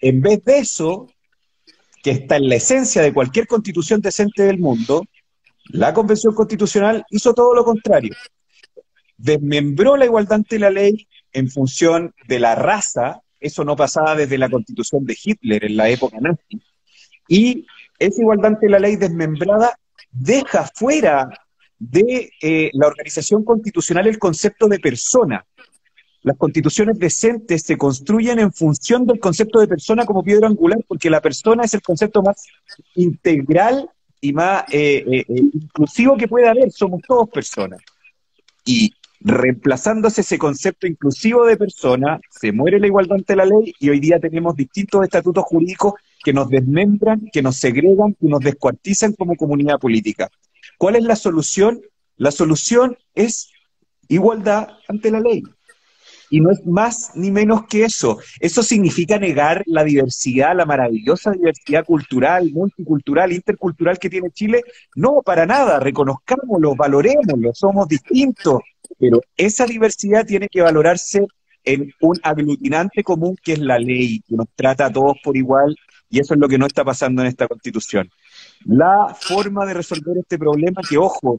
En 0.00 0.22
vez 0.22 0.42
de 0.44 0.58
eso, 0.58 1.06
que 2.02 2.12
está 2.12 2.36
en 2.36 2.48
la 2.48 2.54
esencia 2.54 3.02
de 3.02 3.12
cualquier 3.12 3.46
constitución 3.46 4.00
decente 4.00 4.44
del 4.44 4.58
mundo, 4.58 5.04
la 5.70 5.92
Convención 5.92 6.34
Constitucional 6.34 7.04
hizo 7.10 7.34
todo 7.34 7.54
lo 7.54 7.62
contrario 7.62 8.14
desmembró 9.18 9.96
la 9.96 10.06
igualdad 10.06 10.34
ante 10.34 10.58
la 10.58 10.70
ley 10.70 11.06
en 11.32 11.50
función 11.50 12.14
de 12.26 12.38
la 12.38 12.54
raza, 12.54 13.20
eso 13.38 13.64
no 13.64 13.76
pasaba 13.76 14.14
desde 14.14 14.38
la 14.38 14.48
constitución 14.48 15.04
de 15.04 15.16
Hitler 15.22 15.64
en 15.64 15.76
la 15.76 15.90
época 15.90 16.18
nazi, 16.20 16.62
y 17.28 17.66
esa 17.98 18.22
igualdad 18.22 18.52
ante 18.52 18.68
la 18.68 18.78
ley 18.78 18.96
desmembrada 18.96 19.78
deja 20.10 20.70
fuera 20.74 21.28
de 21.78 22.30
eh, 22.40 22.70
la 22.72 22.86
organización 22.86 23.44
constitucional 23.44 24.06
el 24.06 24.18
concepto 24.18 24.66
de 24.66 24.78
persona. 24.78 25.44
Las 26.22 26.36
constituciones 26.36 26.98
decentes 26.98 27.62
se 27.62 27.76
construyen 27.76 28.38
en 28.40 28.52
función 28.52 29.06
del 29.06 29.20
concepto 29.20 29.60
de 29.60 29.68
persona 29.68 30.04
como 30.04 30.22
piedra 30.22 30.48
angular, 30.48 30.78
porque 30.86 31.10
la 31.10 31.20
persona 31.20 31.64
es 31.64 31.74
el 31.74 31.82
concepto 31.82 32.22
más 32.22 32.44
integral 32.96 33.88
y 34.20 34.32
más 34.32 34.64
eh, 34.72 35.04
eh, 35.06 35.24
inclusivo 35.28 36.16
que 36.16 36.26
puede 36.26 36.48
haber, 36.48 36.72
somos 36.72 37.00
todos 37.06 37.28
personas. 37.28 37.80
Y 38.64 38.92
reemplazándose 39.20 40.20
ese 40.20 40.38
concepto 40.38 40.86
inclusivo 40.86 41.44
de 41.44 41.56
persona, 41.56 42.20
se 42.30 42.52
muere 42.52 42.78
la 42.78 42.86
igualdad 42.86 43.16
ante 43.16 43.36
la 43.36 43.44
ley 43.44 43.74
y 43.78 43.90
hoy 43.90 44.00
día 44.00 44.20
tenemos 44.20 44.54
distintos 44.54 45.02
estatutos 45.02 45.44
jurídicos 45.44 45.94
que 46.22 46.32
nos 46.32 46.48
desmembran, 46.48 47.28
que 47.32 47.42
nos 47.42 47.56
segregan, 47.56 48.14
que 48.14 48.28
nos 48.28 48.40
descuartizan 48.40 49.12
como 49.14 49.36
comunidad 49.36 49.78
política. 49.78 50.28
¿Cuál 50.76 50.96
es 50.96 51.04
la 51.04 51.16
solución? 51.16 51.80
La 52.16 52.30
solución 52.30 52.96
es 53.14 53.50
igualdad 54.08 54.68
ante 54.88 55.10
la 55.10 55.20
ley. 55.20 55.42
Y 56.30 56.40
no 56.40 56.50
es 56.50 56.64
más 56.66 57.12
ni 57.14 57.30
menos 57.30 57.66
que 57.68 57.84
eso. 57.84 58.18
¿Eso 58.38 58.62
significa 58.62 59.18
negar 59.18 59.62
la 59.66 59.82
diversidad, 59.82 60.54
la 60.54 60.66
maravillosa 60.66 61.30
diversidad 61.32 61.84
cultural, 61.84 62.50
multicultural, 62.52 63.32
intercultural 63.32 63.98
que 63.98 64.10
tiene 64.10 64.30
Chile? 64.30 64.62
No, 64.94 65.22
para 65.24 65.46
nada. 65.46 65.80
Reconozcámoslo, 65.80 66.76
valorémoslo, 66.76 67.54
somos 67.54 67.88
distintos. 67.88 68.60
Pero 68.98 69.20
esa 69.36 69.66
diversidad 69.66 70.26
tiene 70.26 70.48
que 70.48 70.62
valorarse 70.62 71.26
en 71.64 71.92
un 72.00 72.18
aglutinante 72.22 73.02
común 73.02 73.36
que 73.42 73.52
es 73.54 73.58
la 73.58 73.78
ley, 73.78 74.20
que 74.26 74.36
nos 74.36 74.48
trata 74.54 74.86
a 74.86 74.92
todos 74.92 75.16
por 75.22 75.36
igual, 75.36 75.76
y 76.10 76.20
eso 76.20 76.34
es 76.34 76.40
lo 76.40 76.48
que 76.48 76.56
no 76.56 76.66
está 76.66 76.84
pasando 76.84 77.22
en 77.22 77.28
esta 77.28 77.46
constitución. 77.46 78.10
La 78.64 79.14
forma 79.18 79.66
de 79.66 79.74
resolver 79.74 80.16
este 80.18 80.38
problema, 80.38 80.80
que 80.88 80.96
ojo, 80.96 81.38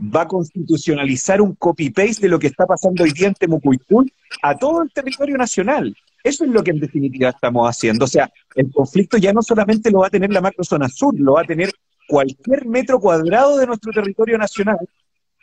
va 0.00 0.22
a 0.22 0.28
constitucionalizar 0.28 1.40
un 1.40 1.54
copy-paste 1.54 2.22
de 2.22 2.28
lo 2.28 2.38
que 2.38 2.48
está 2.48 2.66
pasando 2.66 3.04
hoy 3.04 3.12
día 3.12 3.28
en 3.28 3.34
Temucuicún 3.34 4.10
a 4.42 4.56
todo 4.56 4.82
el 4.82 4.90
territorio 4.90 5.36
nacional. 5.36 5.94
Eso 6.24 6.44
es 6.44 6.50
lo 6.50 6.64
que 6.64 6.72
en 6.72 6.80
definitiva 6.80 7.30
estamos 7.30 7.68
haciendo. 7.68 8.04
O 8.04 8.08
sea, 8.08 8.30
el 8.56 8.70
conflicto 8.72 9.16
ya 9.18 9.32
no 9.32 9.42
solamente 9.42 9.90
lo 9.90 10.00
va 10.00 10.08
a 10.08 10.10
tener 10.10 10.30
la 10.30 10.40
macrozona 10.40 10.88
sur, 10.88 11.14
lo 11.18 11.34
va 11.34 11.42
a 11.42 11.44
tener 11.44 11.70
cualquier 12.08 12.66
metro 12.66 12.98
cuadrado 12.98 13.56
de 13.56 13.66
nuestro 13.66 13.92
territorio 13.92 14.36
nacional 14.36 14.78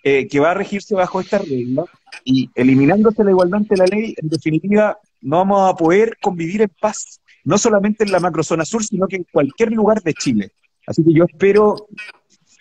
eh, 0.07 0.27
que 0.27 0.39
va 0.39 0.51
a 0.51 0.53
regirse 0.53 0.93
bajo 0.93 1.19
esta 1.19 1.39
regla 1.39 1.83
y 2.23 2.47
eliminándose 2.53 3.23
la 3.23 3.31
igualdad 3.31 3.61
ante 3.61 3.75
la 3.75 3.87
ley, 3.87 4.13
en 4.21 4.29
definitiva, 4.29 4.99
no 5.21 5.37
vamos 5.37 5.67
a 5.67 5.75
poder 5.75 6.15
convivir 6.21 6.61
en 6.61 6.71
paz, 6.79 7.21
no 7.43 7.57
solamente 7.57 8.03
en 8.03 8.11
la 8.11 8.19
macrozona 8.19 8.65
sur, 8.65 8.83
sino 8.83 9.07
que 9.07 9.15
en 9.15 9.25
cualquier 9.31 9.71
lugar 9.71 10.03
de 10.03 10.13
Chile. 10.13 10.51
Así 10.85 11.03
que 11.03 11.11
yo 11.11 11.23
espero, 11.23 11.87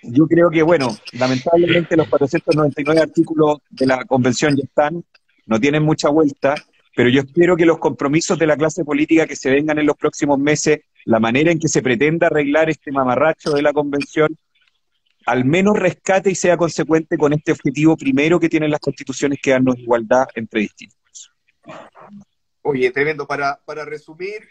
yo 0.05 0.27
creo 0.27 0.49
que, 0.49 0.63
bueno, 0.63 0.97
lamentablemente 1.13 1.99
los 1.99 2.09
499 2.09 3.03
artículos 3.03 3.59
de 3.69 3.89
la 3.89 4.07
convención 4.07 4.57
ya 4.57 4.65
están, 4.65 5.05
no 5.45 5.61
tienen 5.61 5.83
mucha 5.83 6.09
vuelta, 6.09 6.55
pero 6.97 7.11
yo 7.11 7.21
espero 7.21 7.57
que 7.57 7.67
los 7.67 7.77
compromisos 7.77 8.39
de 8.39 8.47
la 8.47 8.57
clase 8.57 8.87
política 8.87 9.27
que 9.27 9.37
se 9.37 9.51
vengan 9.51 9.79
en 9.79 9.85
los 9.85 9.99
próximos 9.99 10.39
meses, 10.39 10.81
la 11.05 11.21
manera 11.21 11.53
en 11.53 11.59
que 11.59 11.69
se 11.69 11.83
pretenda 11.83 12.29
arreglar 12.29 12.71
este 12.71 12.91
mamarracho 12.91 13.51
de 13.51 13.61
la 13.61 13.75
convención, 13.75 14.35
al 15.27 15.45
menos 15.45 15.79
rescate 15.79 16.31
y 16.31 16.35
sea 16.35 16.57
consecuente 16.57 17.17
con 17.17 17.33
este 17.33 17.53
objetivo 17.53 17.97
primero 17.97 18.39
que 18.39 18.49
tienen 18.49 18.71
las 18.71 18.81
constituciones, 18.81 19.39
que 19.43 19.53
darnos 19.53 19.79
igualdad 19.79 20.27
entre 20.35 20.61
distintos. 20.61 21.33
Oye, 22.63 22.91
tremendo. 22.91 23.27
Para, 23.27 23.61
para 23.65 23.85
resumir, 23.85 24.49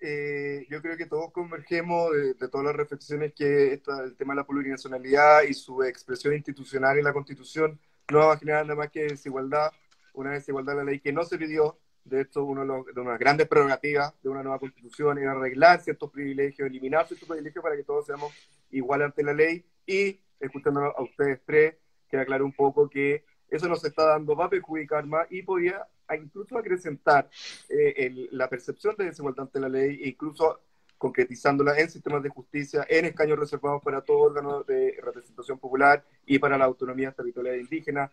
eh, 0.00 0.66
yo 0.68 0.80
creo 0.80 0.96
que 0.96 1.06
todos 1.06 1.32
convergemos 1.32 2.10
de, 2.12 2.48
todas 2.48 2.66
las 2.66 2.76
reflexiones 2.76 3.32
que 3.34 3.74
el 3.74 4.16
tema 4.16 4.34
de 4.34 4.40
la 4.40 4.46
plurinacionalidad 4.46 5.42
y 5.42 5.54
su 5.54 5.82
expresión 5.82 6.34
institucional 6.34 6.98
en 6.98 7.04
la 7.04 7.12
Constitución 7.12 7.78
no 8.10 8.18
va 8.18 8.34
a 8.34 8.38
generar 8.38 8.64
nada 8.64 8.76
más 8.76 8.90
que 8.90 9.04
desigualdad, 9.04 9.70
una 10.14 10.32
desigualdad 10.32 10.72
de 10.72 10.78
la 10.78 10.84
ley 10.84 11.00
que 11.00 11.12
no 11.12 11.24
se 11.24 11.38
pidió. 11.38 11.78
De 12.04 12.22
hecho, 12.22 12.44
uno 12.44 12.64
de, 12.64 12.92
de, 12.94 13.04
las 13.04 13.18
grandes 13.18 13.46
prerrogativas 13.46 14.14
de 14.22 14.30
una 14.30 14.42
nueva 14.42 14.58
Constitución 14.58 15.18
era 15.18 15.32
arreglar 15.32 15.80
ciertos 15.80 16.10
privilegios, 16.10 16.66
eliminar 16.66 17.06
ciertos 17.06 17.28
privilegios 17.28 17.62
para 17.62 17.76
que 17.76 17.84
todos 17.84 18.06
seamos 18.06 18.32
iguales 18.70 19.06
ante 19.06 19.22
la 19.22 19.34
ley 19.34 19.64
y 19.86 20.20
escuchando 20.38 20.80
a 20.80 21.02
ustedes 21.02 21.40
tres, 21.44 21.76
que 22.08 22.18
aclaró 22.18 22.44
un 22.44 22.52
poco 22.52 22.88
que 22.88 23.24
eso 23.48 23.68
nos 23.68 23.84
está 23.84 24.06
dando, 24.06 24.36
va 24.36 24.46
a 24.46 24.50
perjudicar 24.50 25.06
más 25.06 25.26
y 25.30 25.42
podría 25.42 25.86
incluso 26.16 26.58
acrecentar 26.58 27.28
eh, 27.68 28.28
la 28.32 28.48
percepción 28.48 28.96
de 28.96 29.06
desigualdad 29.06 29.44
ante 29.44 29.60
la 29.60 29.68
ley 29.68 30.00
e 30.02 30.08
incluso 30.08 30.60
concretizándola 30.98 31.78
en 31.78 31.88
sistemas 31.88 32.22
de 32.22 32.28
justicia, 32.28 32.86
en 32.88 33.06
escaños 33.06 33.38
reservados 33.38 33.82
para 33.82 34.02
todo 34.02 34.18
órgano 34.18 34.62
de 34.64 34.98
representación 35.02 35.58
popular 35.58 36.04
y 36.26 36.38
para 36.38 36.58
la 36.58 36.66
autonomía 36.66 37.12
territorial 37.12 37.58
indígena. 37.58 38.12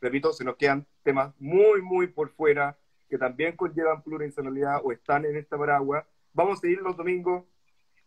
Repito, 0.00 0.32
se 0.32 0.44
nos 0.44 0.56
quedan 0.56 0.86
temas 1.02 1.34
muy, 1.38 1.82
muy 1.82 2.06
por 2.06 2.30
fuera 2.30 2.78
que 3.08 3.18
también 3.18 3.56
conllevan 3.56 4.02
plurinacionalidad 4.02 4.80
o 4.82 4.92
están 4.92 5.24
en 5.26 5.36
esta 5.36 5.58
paraguas. 5.58 6.06
Vamos 6.32 6.58
a 6.58 6.60
seguir 6.62 6.80
los 6.80 6.96
domingos 6.96 7.44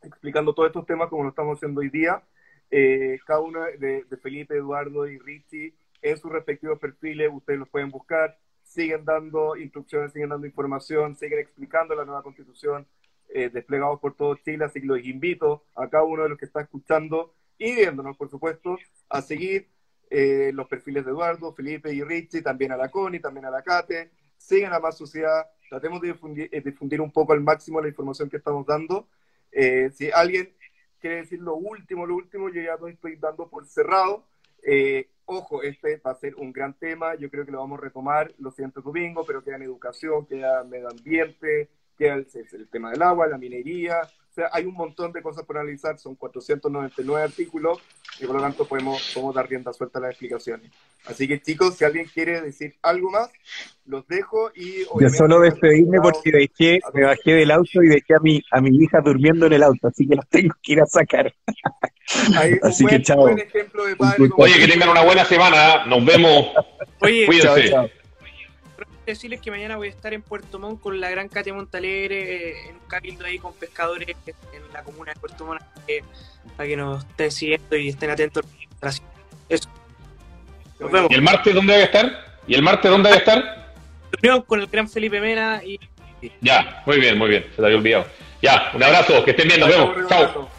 explicando 0.01 0.53
todos 0.53 0.69
estos 0.69 0.85
temas 0.85 1.09
como 1.09 1.23
lo 1.23 1.29
estamos 1.29 1.57
haciendo 1.57 1.81
hoy 1.81 1.89
día. 1.89 2.23
Eh, 2.69 3.19
cada 3.25 3.39
uno 3.39 3.61
de, 3.79 4.05
Felipe, 4.21 4.55
Eduardo 4.55 5.07
y 5.07 5.17
Richie 5.19 5.73
en 6.01 6.17
sus 6.17 6.31
respectivos 6.31 6.79
perfiles, 6.79 7.29
ustedes 7.31 7.59
los 7.59 7.69
pueden 7.69 7.89
buscar, 7.89 8.37
siguen 8.63 9.05
dando 9.05 9.55
instrucciones, 9.55 10.11
siguen 10.11 10.29
dando 10.29 10.45
información, 10.45 11.15
siguen 11.15 11.39
explicando 11.39 11.95
la 11.95 12.05
nueva 12.05 12.23
constitución 12.23 12.85
eh, 13.29 13.49
desplegados 13.49 13.99
por 13.99 14.15
todo 14.15 14.35
Chile, 14.35 14.65
así 14.65 14.81
que 14.81 14.87
los 14.87 15.03
invito 15.03 15.65
a 15.75 15.89
cada 15.89 16.03
uno 16.03 16.23
de 16.23 16.29
los 16.29 16.37
que 16.37 16.45
está 16.45 16.61
escuchando 16.61 17.33
y 17.57 17.75
viéndonos, 17.75 18.15
por 18.17 18.29
supuesto, 18.29 18.77
a 19.09 19.21
seguir 19.21 19.69
eh, 20.09 20.51
los 20.53 20.67
perfiles 20.67 21.05
de 21.05 21.11
Eduardo, 21.11 21.53
Felipe 21.53 21.93
y 21.93 22.03
Richie, 22.03 22.41
también 22.41 22.71
a 22.71 22.77
la 22.77 22.89
Connie, 22.89 23.19
también 23.19 23.45
a 23.45 23.49
la 23.49 23.63
Cate, 23.63 24.11
sigan 24.37 24.73
a 24.73 24.79
Más 24.79 24.97
Sociedad, 24.97 25.47
tratemos 25.69 26.01
de 26.01 26.09
difundir, 26.09 26.49
difundir 26.63 27.01
un 27.01 27.11
poco 27.11 27.33
al 27.33 27.41
máximo 27.41 27.81
la 27.81 27.87
información 27.87 28.29
que 28.29 28.37
estamos 28.37 28.65
dando. 28.65 29.07
si 29.51 30.11
alguien 30.11 30.56
quiere 30.99 31.17
decir 31.17 31.39
lo 31.39 31.55
último, 31.55 32.05
lo 32.05 32.15
último, 32.15 32.49
yo 32.49 32.61
ya 32.61 32.75
lo 32.75 32.87
estoy 32.87 33.15
dando 33.15 33.49
por 33.49 33.65
cerrado. 33.65 34.25
Eh, 34.63 35.09
ojo, 35.25 35.61
este 35.61 35.97
va 35.97 36.11
a 36.11 36.15
ser 36.15 36.35
un 36.35 36.51
gran 36.51 36.73
tema, 36.73 37.15
yo 37.15 37.29
creo 37.29 37.45
que 37.45 37.51
lo 37.51 37.59
vamos 37.59 37.79
a 37.79 37.83
retomar 37.83 38.33
los 38.39 38.55
siguientes 38.55 38.83
domingos, 38.83 39.25
pero 39.27 39.43
queda 39.43 39.57
en 39.57 39.63
educación, 39.63 40.25
queda 40.25 40.63
medio 40.63 40.89
ambiente, 40.89 41.69
queda 41.97 42.15
el, 42.15 42.27
tema 42.69 42.91
del 42.91 43.01
agua, 43.01 43.27
la 43.27 43.37
minería, 43.37 44.01
sea, 44.37 44.49
hay 44.53 44.65
un 44.65 44.75
montón 44.75 45.11
de 45.11 45.21
cosas 45.21 45.43
por 45.45 45.57
analizar, 45.57 45.97
son 45.97 46.15
499 46.15 47.23
artículos 47.23 47.79
y 48.19 48.25
por 48.25 48.35
lo 48.35 48.41
tanto 48.41 48.65
podemos, 48.65 49.11
podemos 49.13 49.35
dar 49.35 49.49
rienda 49.49 49.73
suelta 49.73 49.99
a 49.99 50.03
las 50.03 50.11
explicaciones. 50.11 50.71
Así 51.05 51.27
que 51.27 51.41
chicos, 51.41 51.75
si 51.75 51.85
alguien 51.85 52.05
quiere 52.13 52.41
decir 52.41 52.75
algo 52.81 53.09
más, 53.09 53.29
los 53.85 54.07
dejo 54.07 54.51
y... 54.55 54.83
Yo 54.99 55.09
solo 55.09 55.39
despedirme 55.39 55.99
porque 56.01 56.31
dejé, 56.31 56.79
me 56.93 57.03
bajé 57.03 57.33
del 57.33 57.51
auto 57.51 57.81
y 57.81 57.87
dejé 57.87 58.15
a 58.15 58.19
mi, 58.19 58.41
a 58.51 58.61
mi 58.61 58.75
hija 58.77 59.01
durmiendo 59.01 59.45
en 59.47 59.53
el 59.53 59.63
auto, 59.63 59.87
así 59.87 60.07
que 60.07 60.15
la 60.15 60.23
tengo 60.29 60.55
que 60.61 60.73
ir 60.73 60.81
a 60.81 60.85
sacar. 60.85 61.33
así 62.61 62.85
que 62.85 63.01
chao. 63.01 63.23
Oye, 64.37 64.59
que 64.59 64.67
tengan 64.67 64.89
una 64.89 65.03
buena 65.03 65.25
semana, 65.25 65.85
nos 65.85 66.05
vemos. 66.05 66.47
Oye, 67.01 67.25
Cuídense. 67.25 67.69
Chao, 67.69 67.89
decirles 69.11 69.41
que 69.41 69.51
mañana 69.51 69.77
voy 69.77 69.87
a 69.87 69.91
estar 69.91 70.13
en 70.13 70.21
Puerto 70.21 70.59
Montt 70.59 70.81
con 70.81 70.99
la 70.99 71.09
gran 71.09 71.29
Katia 71.29 71.53
Montalegre, 71.53 72.69
en 72.69 72.75
un 72.75 72.87
cabildo 72.87 73.25
ahí 73.25 73.39
con 73.39 73.53
pescadores 73.53 74.15
en 74.27 74.73
la 74.73 74.83
comuna 74.83 75.13
de 75.13 75.19
Puerto 75.19 75.45
Montt, 75.45 75.61
para 76.55 76.69
que 76.69 76.77
nos 76.77 77.05
estén 77.05 77.31
siguiendo 77.31 77.75
y 77.75 77.89
estén 77.89 78.09
atentos. 78.09 78.45
Eso. 79.49 79.69
¿Y 81.09 81.13
el 81.13 81.21
martes 81.21 81.53
dónde 81.53 81.73
va 81.73 81.79
a 81.79 81.83
estar? 81.83 82.39
¿Y 82.47 82.55
el 82.55 82.61
martes 82.61 82.91
dónde 82.91 83.09
va 83.09 83.15
a 83.15 83.19
estar? 83.19 83.73
Reunión 84.11 84.43
con 84.43 84.59
el 84.59 84.67
gran 84.67 84.89
Felipe 84.89 85.19
Mena 85.19 85.61
y... 85.63 85.79
Ya, 86.41 86.83
muy 86.85 86.99
bien, 86.99 87.17
muy 87.17 87.29
bien, 87.29 87.43
se 87.49 87.57
te 87.57 87.65
había 87.65 87.77
olvidado. 87.77 88.05
Ya, 88.41 88.71
un 88.73 88.83
abrazo, 88.83 89.23
que 89.23 89.31
estén 89.31 89.47
bien, 89.47 89.59
nos 89.59 89.69
vemos. 89.69 90.07
Chao. 90.07 90.49